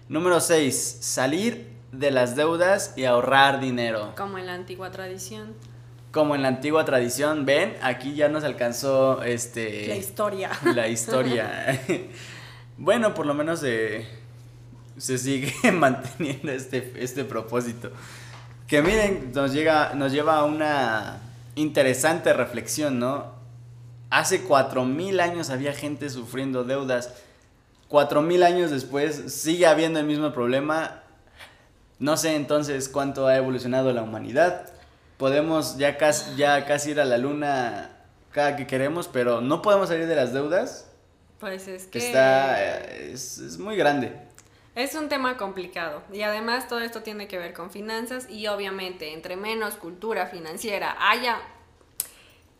[0.09, 0.97] Número 6.
[0.99, 4.13] Salir de las deudas y ahorrar dinero.
[4.17, 5.53] Como en la antigua tradición.
[6.11, 10.51] Como en la antigua tradición, ven, aquí ya nos alcanzó este La historia.
[10.75, 11.81] la historia.
[12.77, 14.05] bueno, por lo menos se,
[14.97, 17.93] se sigue manteniendo este, este propósito.
[18.67, 21.19] Que miren, nos, llega, nos lleva a una
[21.55, 23.35] interesante reflexión, ¿no?
[24.09, 27.13] Hace cuatro mil años había gente sufriendo deudas.
[27.87, 31.01] Cuatro mil años después sigue habiendo el mismo problema.
[31.99, 34.69] No sé entonces cuánto ha evolucionado la humanidad.
[35.17, 37.89] Podemos ya casi, ya casi ir a la luna
[38.31, 40.85] cada que queremos, pero no podemos salir de las deudas.
[41.39, 42.07] Pues es Que que...
[42.07, 42.61] está.
[42.63, 44.13] eh, Es, es muy grande.
[44.77, 49.11] Es un tema complicado y además todo esto tiene que ver con finanzas y obviamente
[49.11, 51.39] entre menos cultura financiera haya,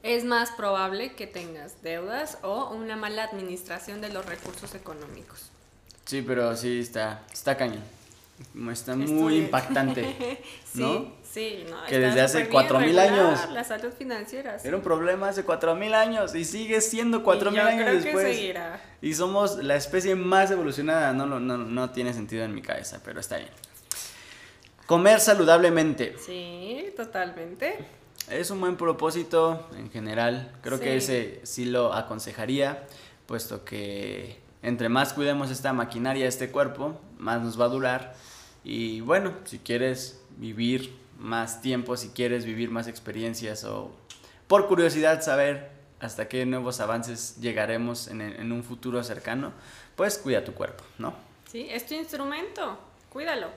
[0.01, 5.51] es más probable que tengas deudas o una mala administración de los recursos económicos.
[6.05, 7.83] Sí, pero sí está, está cañón.
[8.71, 10.43] Está muy impactante.
[10.77, 11.11] Sí, ¿No?
[11.23, 13.49] sí, no, Que desde hace súper bien 4000 regular años.
[13.51, 14.59] La salud financiera.
[14.59, 14.67] sí.
[14.67, 17.81] Era un problema hace cuatro mil años y sigue siendo cuatro Y mil yo años
[17.83, 18.27] creo después.
[18.27, 18.81] Que seguirá.
[19.01, 21.13] Y somos la especie más evolucionada.
[21.13, 23.49] No, lo- no, no tiene sentido en mi cabeza, pero está bien.
[24.85, 26.15] Comer saludablemente.
[26.23, 27.77] Sí, totalmente.
[28.29, 30.51] Es un buen propósito en general.
[30.61, 32.85] Creo que ese sí lo aconsejaría,
[33.25, 38.15] puesto que entre más cuidemos esta maquinaria, este cuerpo, más nos va a durar.
[38.63, 43.91] Y bueno, si quieres vivir más tiempo, si quieres vivir más experiencias o
[44.47, 49.51] por curiosidad saber hasta qué nuevos avances llegaremos en, en un futuro cercano,
[49.95, 51.13] pues cuida tu cuerpo, ¿no?
[51.51, 52.77] Sí, es tu instrumento.
[53.09, 53.47] Cuídalo.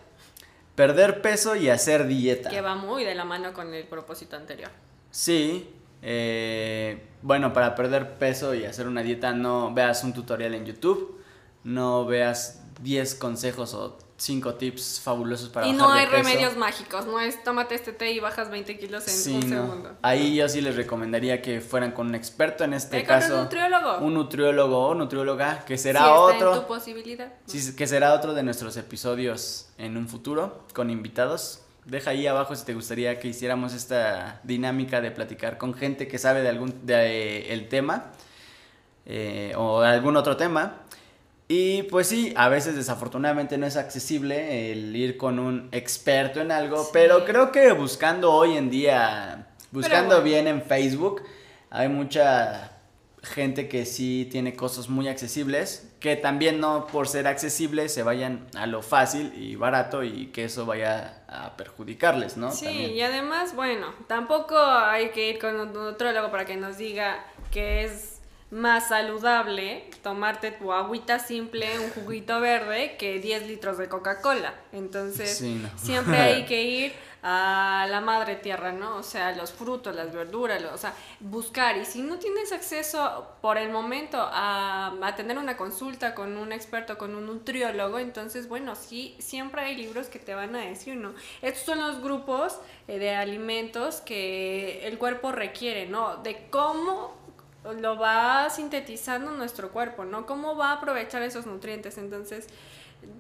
[0.75, 2.49] Perder peso y hacer dieta.
[2.49, 4.71] Que va muy de la mano con el propósito anterior.
[5.11, 5.69] Sí,
[6.03, 11.21] eh, bueno, para perder peso y hacer una dieta no veas un tutorial en YouTube,
[11.65, 16.17] no veas 10 consejos o cinco tips fabulosos para y bajar no de hay peso.
[16.19, 19.57] remedios mágicos, no es tómate este té y bajas 20 kilos en Sí, un no.
[19.67, 19.97] segundo.
[20.03, 23.21] Ahí yo sí les recomendaría que fueran con un experto, en este Ve con un
[23.23, 23.99] caso nutriólogo.
[23.99, 26.55] un nutriólogo o nutrióloga, que será otro.
[26.55, 27.33] en tu posibilidad.
[27.47, 31.61] Sí, que será otro de nuestros episodios en un futuro con invitados.
[31.87, 36.19] Deja ahí abajo si te gustaría que hiciéramos esta dinámica de platicar con gente que
[36.19, 36.95] sabe de algún de,
[37.49, 38.13] eh, el tema
[39.07, 40.83] eh, o de algún otro tema.
[41.53, 46.53] Y pues sí, a veces desafortunadamente no es accesible el ir con un experto en
[46.53, 46.91] algo, Sí.
[46.93, 50.23] pero creo que buscando hoy en día, buscando bueno.
[50.23, 51.23] bien en Facebook,
[51.71, 52.71] hay mucha
[53.25, 58.47] gente que sí tiene costos muy accesibles, que también no por ser accesibles se vayan
[58.55, 62.53] a lo fácil y barato y que eso vaya a perjudicarles, ¿no?
[62.53, 62.91] Sí, También.
[62.93, 67.85] y además, bueno, tampoco hay que ir con un nutrólogo para que nos diga que
[67.85, 68.10] es
[68.51, 74.55] más saludable tomarte tu agüita simple, un juguito verde, que 10 litros de Coca-Cola.
[74.73, 75.69] Entonces, Sí, no.
[75.79, 78.97] siempre hay que ir a la madre tierra, ¿no?
[78.97, 81.77] O sea, los frutos, las verduras, lo- o sea, buscar.
[81.77, 86.51] Y si no tienes acceso por el momento a, a tener una consulta con un
[86.51, 90.97] experto, con un nutriólogo, entonces, bueno, sí, siempre hay libros que te van a decir,
[90.97, 91.13] ¿no?
[91.43, 92.59] Estos son los grupos
[92.89, 96.17] eh, de alimentos que el cuerpo requiere, ¿no?
[96.23, 97.20] De cómo
[97.65, 100.27] lo va sintetizando nuestro cuerpo, ¿no?
[100.27, 101.99] Cómo va a aprovechar esos nutrientes.
[101.99, 102.47] Entonces,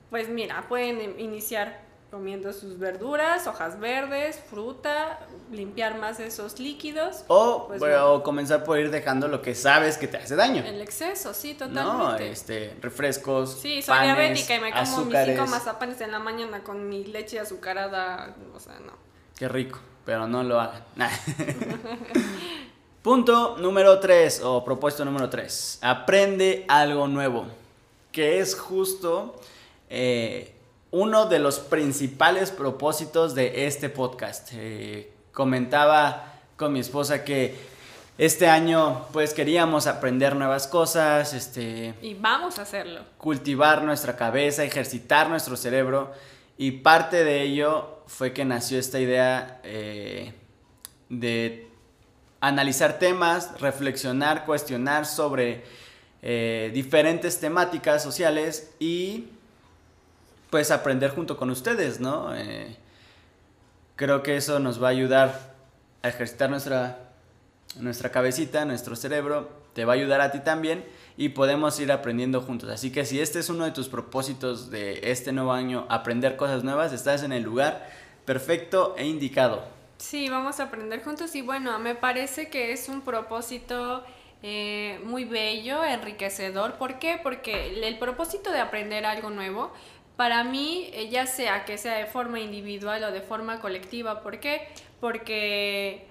[0.08, 5.20] pues mira, pueden iniciar comiendo sus verduras, hojas verdes, fruta,
[5.52, 7.24] limpiar más esos líquidos.
[7.28, 10.64] O, Pues bueno, o comenzar por ir dejando lo que sabes que te hace daño.
[10.64, 12.32] El exceso, sí, No, totalmente.
[12.32, 16.64] este, refrescos, Sí, soy panes, diabética y me como mis cinco mazapanes en la mañana
[16.64, 18.94] con mi leche azucarada, o sea, no.
[19.36, 20.82] Qué rico, pero no lo hagan.
[23.02, 25.78] Punto número 3 o propósito número 3.
[25.80, 27.46] Aprende algo nuevo.
[28.12, 29.40] Que es justo
[29.88, 30.52] eh,
[30.90, 34.50] uno de los principales propósitos de este podcast.
[34.52, 37.54] Eh, comentaba con mi esposa que
[38.18, 43.00] este año pues queríamos aprender nuevas cosas, este, Y vamos a hacerlo.
[43.16, 46.12] cultivar nuestra cabeza, ejercitar nuestro cerebro.
[46.58, 50.34] Y parte de ello fue que nació esta idea eh,
[51.08, 51.69] de
[52.40, 55.62] analizar temas, reflexionar, cuestionar sobre
[56.22, 59.28] eh, diferentes temáticas sociales y
[60.50, 62.34] pues aprender junto con ustedes, ¿no?
[62.34, 62.76] Eh,
[63.96, 65.54] creo que eso nos va a ayudar
[66.02, 67.10] a ejercitar nuestra,
[67.78, 70.84] nuestra cabecita, nuestro cerebro, te va a ayudar a ti también
[71.16, 72.70] y podemos ir aprendiendo juntos.
[72.70, 76.64] Así que si este es uno de tus propósitos de este nuevo año, aprender cosas
[76.64, 77.88] nuevas, estás en el lugar
[78.24, 79.79] perfecto e indicado.
[80.00, 84.02] Sí, vamos a aprender juntos y bueno, me parece que es un propósito
[84.42, 86.78] eh, muy bello, enriquecedor.
[86.78, 87.20] ¿Por qué?
[87.22, 89.70] Porque el, propósito de aprender algo nuevo,
[90.16, 94.40] para mí, eh, ya sea que sea de forma individual o de forma colectiva, ¿por
[94.40, 94.68] qué?
[95.00, 96.06] Porque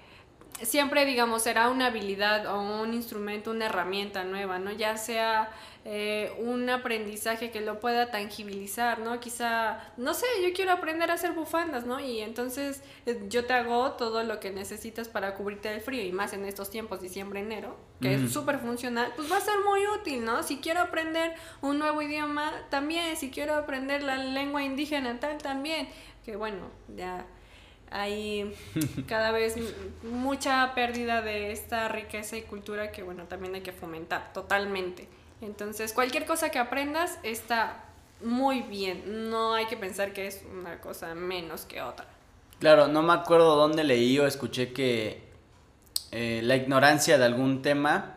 [0.62, 4.72] siempre, digamos, será una habilidad o un instrumento, una herramienta nueva, ¿no?
[4.72, 5.50] Ya sea
[5.84, 9.18] eh, un aprendizaje que lo pueda tangibilizar, ¿no?
[9.18, 12.00] Quizá, no sé, yo quiero aprender a hacer bufandas, ¿no?
[12.00, 16.12] Y entonces eh, yo te hago todo lo que necesitas para cubrirte del frío y
[16.12, 19.86] más en estos tiempos, diciembre, enero, que es súper funcional, pues va a ser muy
[19.86, 20.42] útil, ¿no?
[20.42, 25.88] Si quiero aprender un nuevo idioma, también, si quiero aprender la lengua indígena, tal, también,
[26.24, 27.26] que bueno, ya
[27.90, 28.54] hay
[29.08, 29.56] cada vez
[30.02, 35.08] mucha pérdida de esta riqueza y cultura que bueno también hay que fomentar totalmente.
[35.40, 37.84] Entonces cualquier cosa que aprendas está
[38.22, 39.30] muy bien.
[39.30, 42.06] No hay que pensar que es una cosa menos que otra.
[42.58, 45.22] Claro, no me acuerdo dónde leí o escuché que
[46.12, 48.16] eh, la ignorancia de algún tema,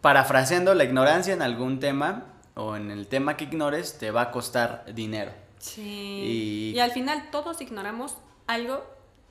[0.00, 4.30] parafraseando, la ignorancia en algún tema o en el tema que ignores te va a
[4.30, 5.32] costar dinero.
[5.58, 5.82] sí.
[5.82, 8.84] Y- y, al final todos ignoramos algo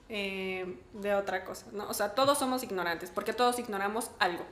[0.10, 4.43] eh, de otra cosa no o sea todos somos ignorantes porque todos ignoramos algo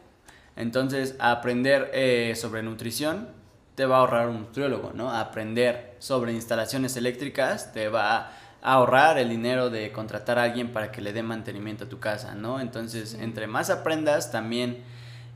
[0.55, 3.29] Entonces, aprender eh, sobre nutrición
[3.75, 5.11] te va a ahorrar un nutriólogo, ¿no?
[5.11, 10.91] Aprender sobre instalaciones eléctricas te va a ahorrar el dinero de contratar a alguien para
[10.91, 12.59] que le dé mantenimiento a tu casa, ¿no?
[12.59, 14.83] Entonces, entre más aprendas, también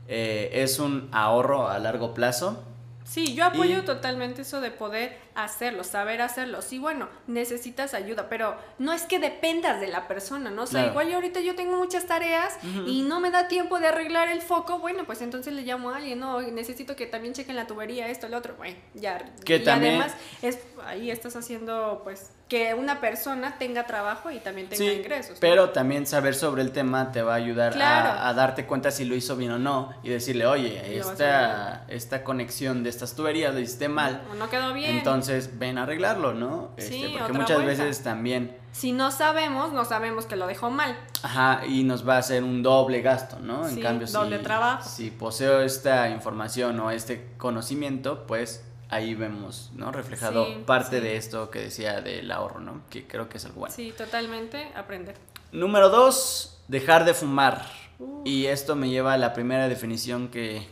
[0.06, 2.62] eh, es un ahorro a largo plazo.
[3.04, 6.62] Sí, yo apoyo Y- totalmente eso de poder hacerlo, saber hacerlo.
[6.62, 10.62] Sí, bueno, necesitas ayuda, pero no es que dependas de la persona, ¿no?
[10.62, 10.90] O sea, Claro.
[10.92, 12.56] igual yo ahorita yo tengo muchas tareas
[12.86, 15.96] y no me da tiempo de arreglar el foco, bueno, pues entonces le llamo a
[15.96, 19.18] alguien, no, necesito que también chequen la tubería, esto, lo otro, bueno, ya.
[19.44, 24.38] Que y también- además, es, ahí estás haciendo, pues, que una persona tenga trabajo y
[24.38, 25.32] también tenga Sí, ingresos.
[25.32, 25.36] ¿no?
[25.40, 28.08] pero también saber sobre el tema te va a ayudar Claro.
[28.10, 32.22] a, a darte cuenta si lo hizo bien o no y decirle, oye, esta, esta
[32.22, 34.22] conexión de estas tuberías lo hiciste mal.
[34.30, 34.96] O no quedó bien.
[34.96, 36.70] Entonces, entonces ven a arreglarlo, ¿no?
[36.76, 37.82] Este, Sí, porque otra muchas vuelta.
[37.84, 40.96] veces también, Si no sabemos, no sabemos que lo dejó mal.
[41.22, 43.66] ajá, y nos va a hacer un doble gasto, ¿no?
[43.68, 44.88] En Sí, cambio, doble si, trabajo.
[44.88, 49.90] si poseo esta información o este conocimiento, pues ahí vemos, ¿no?
[49.92, 51.02] Reflejado Sí, parte sí.
[51.02, 52.82] de esto que decía del ahorro, ¿no?
[52.90, 53.74] Que creo que es algo bueno.
[53.74, 55.16] Sí, totalmente, aprender.
[55.52, 57.64] Número dos, dejar de fumar.
[57.98, 58.20] Uh.
[58.24, 60.66] Y esto me lleva a la primera definición que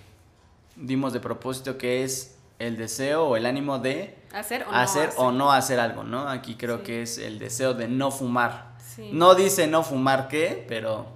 [0.76, 5.08] dimos de propósito, que es el deseo o el ánimo de Hacer o no hacer
[5.08, 5.20] hacer.
[5.20, 6.28] o no hacer algo, ¿no?
[6.28, 6.82] Aquí creo Sí.
[6.84, 8.74] que es el deseo de no fumar.
[8.78, 9.10] Sí.
[9.12, 11.06] No dice no fumar qué, pero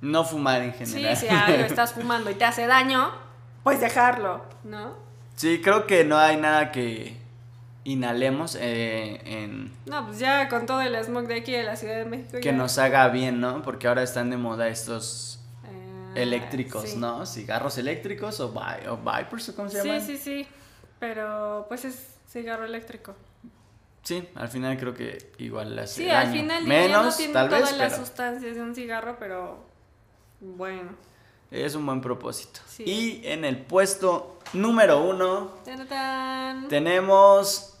[0.00, 1.16] no fumar en Sí, general.
[1.16, 3.10] si algo estás fumando y te hace daño,
[3.62, 4.94] pues dejarlo, ¿no?
[5.36, 7.16] Sí, creo que no hay nada que
[7.84, 11.96] inhalemos eh, en No, pues ya con todo el smog de aquí de la Ciudad
[11.96, 12.32] de México.
[12.38, 13.62] que ya- nos haga bien, ¿no?
[13.62, 15.40] Porque ahora están de moda estos
[16.14, 16.96] Eh, eléctricos, sí.
[16.96, 17.24] ¿no?
[17.26, 20.46] Cigarros eléctricos o, vi- o Vipers o cómo se Sí, sí, sí.
[21.02, 23.16] Pero pues es cigarro eléctrico.
[24.04, 27.70] Sí, al final creo que igual hace Sí, al final menos no tiene tal todas
[27.70, 29.64] vez, las pero sustancias de un cigarro, pero
[30.38, 30.90] bueno.
[31.50, 32.60] es un buen propósito.
[32.68, 32.84] Sí.
[32.86, 36.68] Y en el puesto número uno ¡Tarán!
[36.68, 37.76] tenemos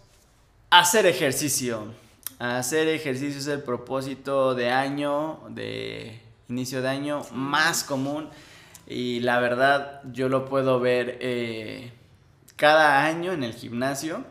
[0.70, 1.94] hacer ejercicio.
[2.40, 8.28] Hacer ejercicio es el propósito de año, de inicio de año más común.
[8.88, 11.92] Y la verdad, yo lo puedo ver eh,
[12.56, 14.24] cada año en el gimnasio.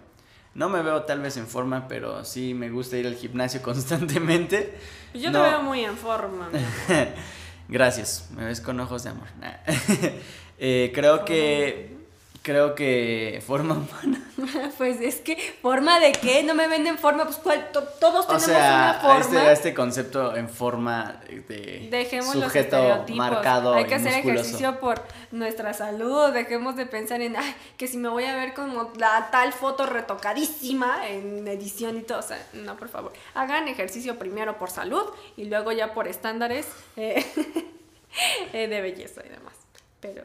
[0.54, 4.78] No me veo tal vez en forma, pero sí me gusta ir al gimnasio constantemente.
[5.14, 5.42] Yo No.
[5.44, 6.50] te veo muy en forma.
[6.50, 7.08] mi amor.
[7.70, 9.28] Gracias, me ves con ojos de amor.
[10.64, 11.98] Eh, creo que
[12.42, 14.22] creo que forma humana.
[14.78, 16.42] pues es que, ¿forma de qué?
[16.44, 17.72] No me venden forma, pues ¿cuál?
[17.72, 19.20] To- todos O tenemos sea, una a forma.
[19.40, 23.18] este, este concepto en forma de Dejemos los sujeto estereotipos.
[23.18, 24.40] marcado Hay que hacer musculoso.
[24.42, 26.32] ejercicio por nuestra salud.
[26.34, 29.86] Dejemos de pensar en ay, que si me voy a ver como la tal foto
[29.86, 32.20] retocadísima en edición y todo.
[32.20, 33.14] O sea, no, por favor.
[33.36, 35.04] Hagan ejercicio primero por salud
[35.38, 36.68] y luego ya por estándares
[36.98, 37.24] eh,
[38.54, 39.54] eh, de belleza y demás.
[40.00, 40.24] Pero.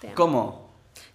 [0.00, 0.16] te amo.
[0.16, 0.65] ¿Cómo?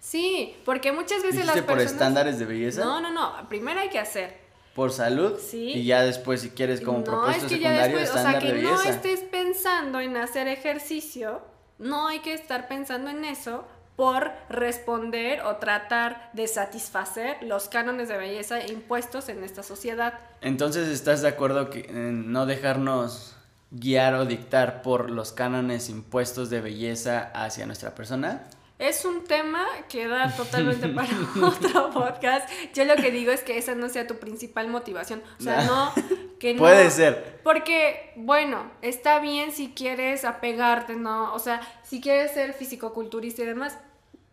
[0.02, 1.92] Sí, porque muchas veces las ¿Dijiste por personas.
[1.92, 2.84] estándares de belleza?
[2.84, 3.48] No, no, no.
[3.48, 4.36] Primero hay que hacer.
[4.74, 5.38] ¿Por salud?
[5.38, 5.74] Sí.
[5.74, 8.52] Y ya después, si quieres, como no, propósito es que ya después, o sea, que
[8.52, 11.40] de no estés pensando en hacer ejercicio,
[11.78, 18.08] no hay que estar pensando en eso por responder o tratar de satisfacer los cánones
[18.08, 20.18] de belleza impuestos en esta sociedad.
[20.40, 23.36] Entonces, ¿estás de acuerdo que en no dejarnos
[23.70, 28.48] guiar o dictar por los cánones impuestos de belleza hacia nuestra persona?
[28.82, 31.08] Es un tema que da totalmente para
[31.46, 32.50] otro podcast.
[32.74, 35.22] Yo lo que digo es que esa no sea tu principal motivación.
[35.38, 35.92] O sea, no,
[36.40, 36.58] que no.
[36.58, 37.38] Puede ser.
[37.44, 41.32] Porque, bueno, está bien si quieres apegarte, ¿no?
[41.32, 43.78] O sea, si quieres ser fisicoculturista y demás,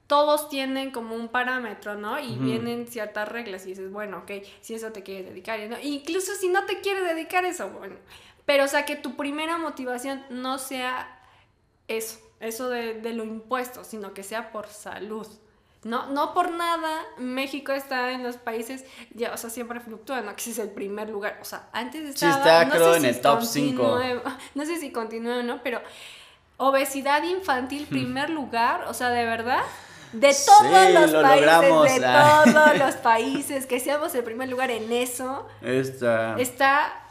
[0.08, 2.20] todos tienen como un parámetro, ¿no?
[2.20, 4.32] Y vienen ciertas reglas y dices, bueno, ok,
[4.62, 5.78] si eso te quieres dedicar, ¿no?
[5.80, 7.98] Incluso si no te quieres dedicar eso, bueno.
[8.48, 11.22] Pero, o sea, que tu primera motivación no sea
[11.88, 15.28] eso, eso de, de lo impuesto, sino que sea por salud.
[15.84, 18.84] No, no por nada, México está en los países,
[19.14, 20.36] ya, o sea, siempre fluctúa, ¿no?
[20.36, 21.40] Que ese es el primer lugar.
[21.42, 22.38] O sea, antes estaba.
[22.38, 23.84] está, no creo, sé en si el top cinco.
[23.94, 24.22] continúe,
[24.56, 25.82] No sé si continúa o no, pero
[26.58, 29.62] obesidad infantil, primer lugar, o sea, de verdad.
[30.12, 34.50] De Sí, todos los lo países, logramos, de todos los países, que seamos el primer
[34.50, 37.04] lugar en eso, Está está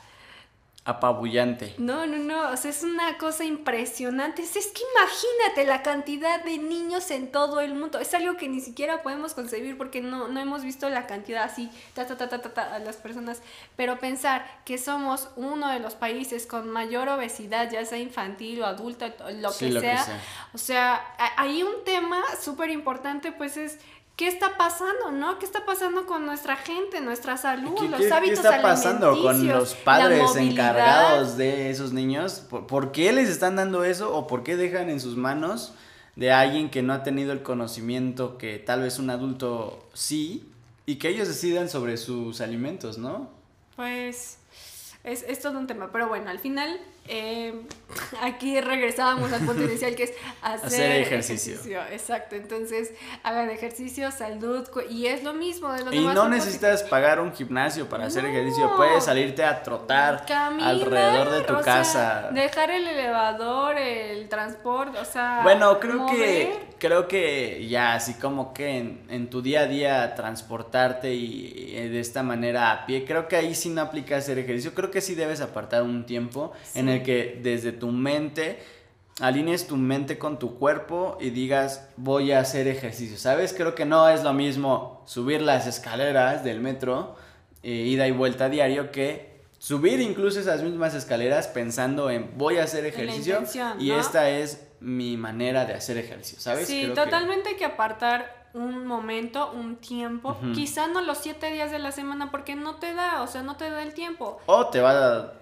[0.89, 1.74] apabullante.
[1.76, 4.43] no, no, no, o sea, es una cosa impresionante.
[4.43, 7.99] Es, que imagínate la cantidad de niños en todo el mundo.
[7.99, 11.70] Es algo que ni siquiera podemos concebir porque no, no hemos visto la cantidad así,
[11.95, 13.43] ta, ta, ta, ta, ta, ta, a las personas.
[13.76, 18.66] Pero pensar que somos uno de los países con mayor obesidad, ya sea infantil o
[18.66, 20.05] adulta, lo, Sí, que, lo que sea.
[20.05, 20.22] sea.
[20.55, 23.78] O sea, hay un tema súper importante, pues es...
[24.19, 25.39] ¿Qué está pasando, no?
[25.39, 29.23] ¿Qué está pasando con nuestra gente, nuestra salud, ¿Qué, los qué- qué hábitos está pasando
[29.23, 32.41] con los padres encargados de esos niños?
[32.51, 35.73] ¿Por, por qué les están dando eso o por qué dejan en sus manos
[36.16, 40.51] de alguien que no ha tenido el conocimiento que tal vez un adulto sí
[40.85, 43.31] y que ellos decidan sobre sus alimentos, ¿no?
[43.77, 44.39] Pues
[45.05, 47.55] es, es todo un tema, pero bueno, al final eh,
[48.23, 51.59] aquí regresábamos al punto inicial que es hacer, Hacer ejercicio.
[51.91, 52.93] Exacto, entonces
[53.23, 57.33] hagan ejercicio, salud y es lo mismo de los Y demás no necesitas pagar un
[57.33, 62.29] gimnasio para hacer ejercicio, puedes salirte a trotar Caminar, alrededor de tu o sea, casa.
[62.33, 65.41] dejar el elevador, el transporte, o sea.
[65.43, 66.15] Bueno, creo mover.
[66.17, 71.75] que creo que ya así como que en, en tu día a día transportarte y,
[71.77, 74.91] y de esta manera a pie, creo que ahí sí no aplica hacer ejercicio, creo
[74.91, 76.97] que sí debes apartar un tiempo en Sí.
[76.99, 78.59] El que desde tu mente
[79.20, 83.16] alinees tu mente con tu cuerpo y digas, voy a hacer ejercicio.
[83.16, 83.53] ¿Sabes?
[83.53, 87.16] Creo que no es lo mismo subir las escaleras del metro,
[87.62, 92.64] eh, ida y vuelta diario, que subir incluso esas mismas escaleras pensando en voy a
[92.64, 93.42] hacer ejercicio
[93.80, 96.68] y esta es mi manera de hacer ejercicio, ¿sabes?
[96.68, 101.78] Sí, totalmente hay que apartar un momento, un tiempo, quizá no los siete días de
[101.78, 104.38] la semana porque no te da, o sea, no te da el tiempo.
[104.46, 105.32] O te, va a,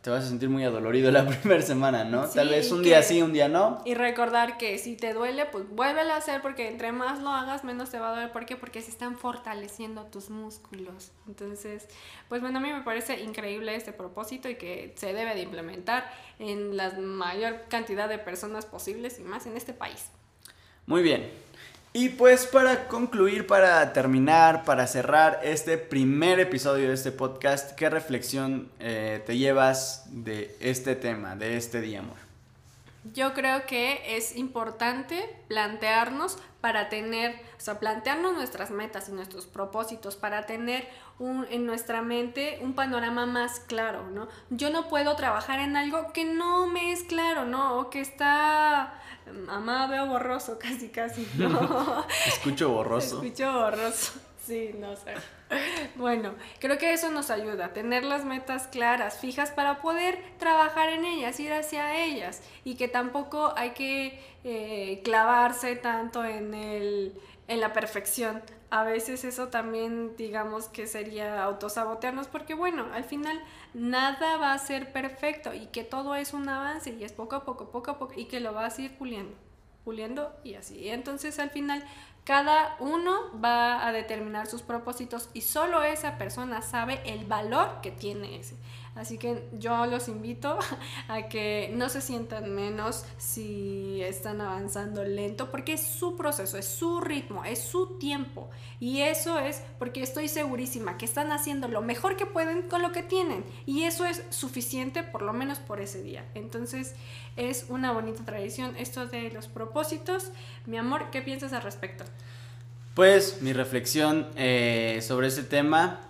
[0.00, 2.26] te vas a sentir muy adolorido la primera semana, ¿no?
[2.26, 3.82] Tal vez un día sí, un día no.
[3.84, 7.62] Y recordar que si te duele, pues vuélvelo a hacer porque entre más lo hagas,
[7.64, 8.32] menos te va a doler.
[8.32, 8.56] ¿Por qué?
[8.56, 11.12] Porque se están fortaleciendo tus músculos.
[11.28, 11.88] Entonces,
[12.28, 16.10] pues bueno, a mí me parece increíble este propósito y que se debe de implementar
[16.38, 20.10] en la mayor cantidad de personas posibles y más en este país.
[20.86, 21.28] Muy bien,
[21.96, 27.88] y pues para concluir, para terminar, para cerrar este primer episodio de este podcast, ¿qué
[27.88, 32.18] reflexión eh, te llevas de este tema, de este día, amor?
[33.14, 39.46] Yo creo que es importante plantearnos para tener, o sea, plantearnos nuestras metas y nuestros
[39.46, 40.86] propósitos para tener
[41.18, 44.28] un, en nuestra mente un panorama más claro, ¿no?
[44.50, 47.78] Yo no puedo trabajar en algo que no me es claro, ¿no?
[47.78, 49.00] O que está
[49.32, 51.26] Mamá, veo borroso, casi, casi.
[51.36, 52.06] No.
[52.26, 53.22] Escucho borroso.
[53.22, 54.12] Escucho borroso.
[54.46, 55.12] Sí, no sé.
[55.96, 61.04] Bueno, creo que eso nos ayuda, tener las metas claras, fijas, para poder trabajar en
[61.04, 62.42] ellas, ir hacia ellas.
[62.62, 68.40] Y que tampoco hay que eh, clavarse tanto en, el, en la perfección
[68.70, 73.40] a veces eso también digamos que sería autosabotearnos porque bueno, al final
[73.74, 77.44] nada va a ser perfecto y que todo es un avance y es poco a
[77.44, 79.36] poco, poco a poco y que lo vas a ir puliendo,
[79.84, 80.88] puliendo y así.
[80.88, 81.84] Entonces al final
[82.24, 87.92] cada uno va a determinar sus propósitos y solo esa persona sabe el valor que
[87.92, 88.56] tiene ese.
[88.96, 90.58] Así que yo los invito
[91.08, 96.66] a que no se sientan menos si están avanzando lento, porque es su proceso, es
[96.66, 98.48] su ritmo, es su tiempo.
[98.80, 102.92] Y eso es porque estoy segurísima que están haciendo lo mejor que pueden con lo
[102.92, 103.44] que tienen.
[103.66, 106.24] Y eso es suficiente por lo menos por ese día.
[106.34, 106.94] Entonces
[107.36, 110.30] es una bonita tradición esto de los propósitos.
[110.64, 112.04] Mi amor, ¿qué piensas al respecto?
[112.94, 116.00] Pues mi reflexión eh, sobre este tema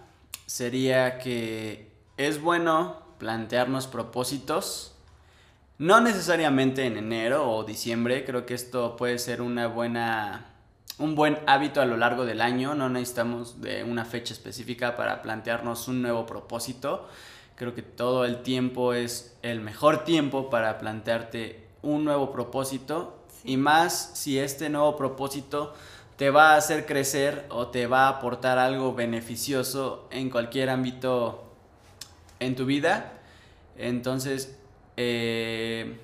[0.46, 1.85] sería que
[2.16, 4.94] es bueno plantearnos propósitos,
[5.78, 10.54] no necesariamente en enero o diciembre, creo que esto puede ser una buena,
[10.98, 15.20] un buen hábito a lo largo del año, no necesitamos de una fecha específica para
[15.20, 17.06] plantearnos un nuevo propósito,
[17.56, 23.58] creo que todo el tiempo es el mejor tiempo para plantearte un nuevo propósito y
[23.58, 25.74] más si este nuevo propósito
[26.16, 31.45] te va a hacer crecer o te va a aportar algo beneficioso en cualquier ámbito
[32.40, 33.12] en tu vida.
[33.76, 34.58] Entonces,
[34.96, 35.98] eh,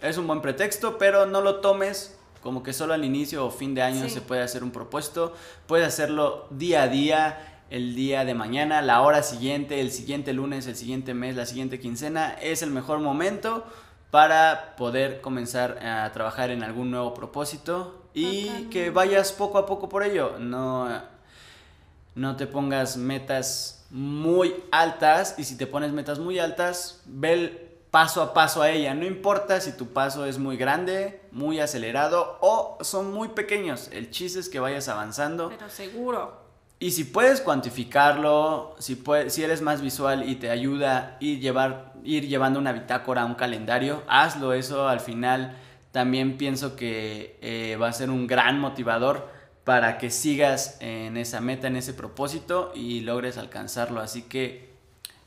[0.00, 2.16] es un buen pretexto, pero no lo tomes
[2.46, 5.34] como que solo al inicio o fin de año se puede hacer un propuesto.
[5.66, 10.68] Puedes hacerlo día a día, el día de mañana, la hora siguiente, el siguiente lunes,
[10.68, 12.36] el siguiente mes, la siguiente quincena.
[12.40, 13.64] Es el mejor momento
[14.12, 19.88] para poder comenzar a trabajar en algún nuevo propósito y que vayas poco a poco
[19.88, 20.38] por ello.
[20.38, 20.88] No,
[22.16, 28.22] no te pongas metas muy altas y si te pones metas muy altas, ve paso
[28.22, 28.94] a paso a ella.
[28.94, 33.90] No importa si tu paso es muy grande, muy acelerado o son muy pequeños.
[33.92, 35.50] El chiste es que vayas avanzando.
[35.50, 36.40] Pero seguro.
[36.78, 42.26] Y si puedes cuantificarlo, si, si eres más visual y te ayuda ir, llevar, ir
[42.26, 45.56] llevando una bitácora, un calendario, hazlo eso al final.
[45.92, 49.35] También pienso que eh, va a ser un gran motivador
[49.66, 54.00] para que sigas en esa meta, en ese propósito y logres alcanzarlo.
[54.00, 54.72] Así que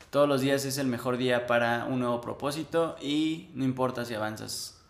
[0.08, 4.14] todos los días es el mejor día para un nuevo propósito y no importa si
[4.14, 4.80] avanzas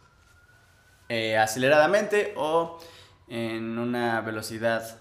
[1.09, 2.79] eh, aceleradamente o
[3.27, 5.01] en una velocidad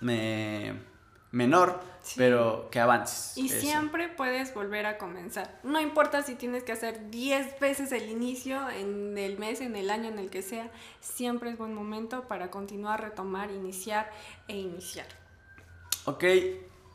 [0.00, 1.80] menor
[2.16, 3.36] pero que avances.
[3.36, 5.58] Y siempre puedes volver a comenzar.
[5.62, 9.90] No importa si tienes que hacer 10 veces el inicio en el mes, en el
[9.90, 14.10] año, en el que sea, siempre es buen momento para continuar, retomar, iniciar
[14.48, 15.06] e iniciar.
[16.04, 16.24] Ok,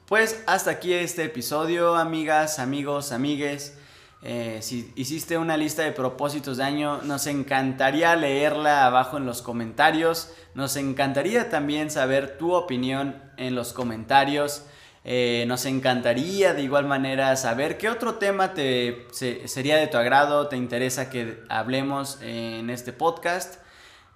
[0.06, 3.78] pues hasta aquí este episodio, amigas, amigos, amigues.
[4.22, 9.42] Eh, si hiciste una lista de propósitos de año, nos encantaría leerla abajo en los
[9.42, 10.32] comentarios.
[10.56, 14.66] Nos encantaría también saber tu opinión en los comentarios.
[15.06, 20.48] Eh, nos encantaría de igual manera saber qué otro tema te sería de tu agrado,
[20.48, 23.62] te interesa que hablemos en este podcast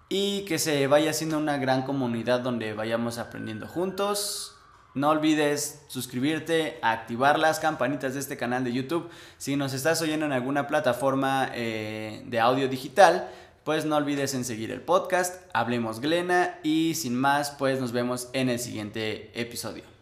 [0.10, 4.56] y que se vaya haciendo una gran comunidad donde vayamos aprendiendo juntos
[4.94, 9.10] No olvides suscribirte, activar las campanitas de este canal de YouTube.
[9.38, 13.28] Si nos estás oyendo en alguna plataforma eh, de audio digital,
[13.64, 18.50] pues no olvides seguir el podcast, Hablemos Glena y sin más, pues nos vemos en
[18.50, 19.93] el siguiente episodio.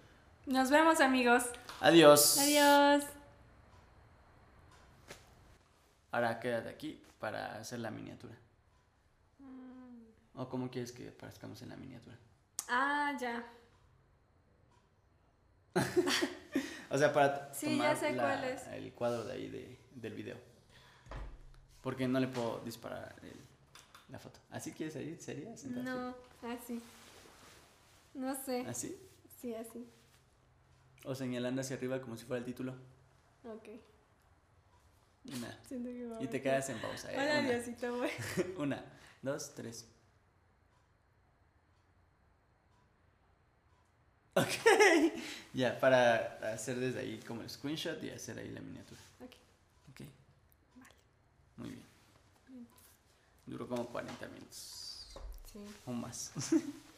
[0.52, 1.44] Nos vemos amigos.
[1.80, 2.38] Adiós.
[2.40, 3.04] Adiós.
[6.12, 8.36] Ahora quédate aquí para hacer la miniatura.
[10.36, 12.18] ¿O cómo quieres que aparezcamos en la miniatura?
[12.68, 13.44] Ah, ya.
[16.94, 18.68] O sea, para Sí, tomar ya sé la- cuál es.
[18.68, 20.36] el cuadro de ahí de- del video.
[21.82, 23.40] Porque no le puedo disparar el-
[24.10, 24.42] la foto.
[24.50, 25.16] ¿Así quieres ahí?
[25.18, 25.56] ¿Sería?
[25.70, 26.82] No, así.
[28.14, 28.66] No sé.
[28.68, 28.98] ¿Así?
[29.42, 29.88] Sí, así.
[31.06, 32.74] O señalando hacia arriba como si fuera el título.
[33.44, 33.70] Ok.
[35.24, 35.60] Y nada.
[35.68, 37.12] Siento que va Y te quedas en pausa.
[37.12, 37.16] ¿eh?
[37.16, 38.12] Hola, Una, Diosito, güey.
[38.58, 38.86] una,
[39.22, 39.88] dos, tres.
[44.36, 44.48] Ok.
[45.54, 49.02] Ya, para hacer desde ahí como el screenshot y hacer ahí la miniatura.
[49.20, 49.36] Ok.
[49.92, 50.08] Ok.
[51.58, 51.84] Muy bien.
[53.46, 55.14] Duró como 40 minutos.
[55.52, 55.60] Sí.
[55.86, 56.32] O más.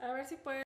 [0.00, 0.62] A ver si puedo.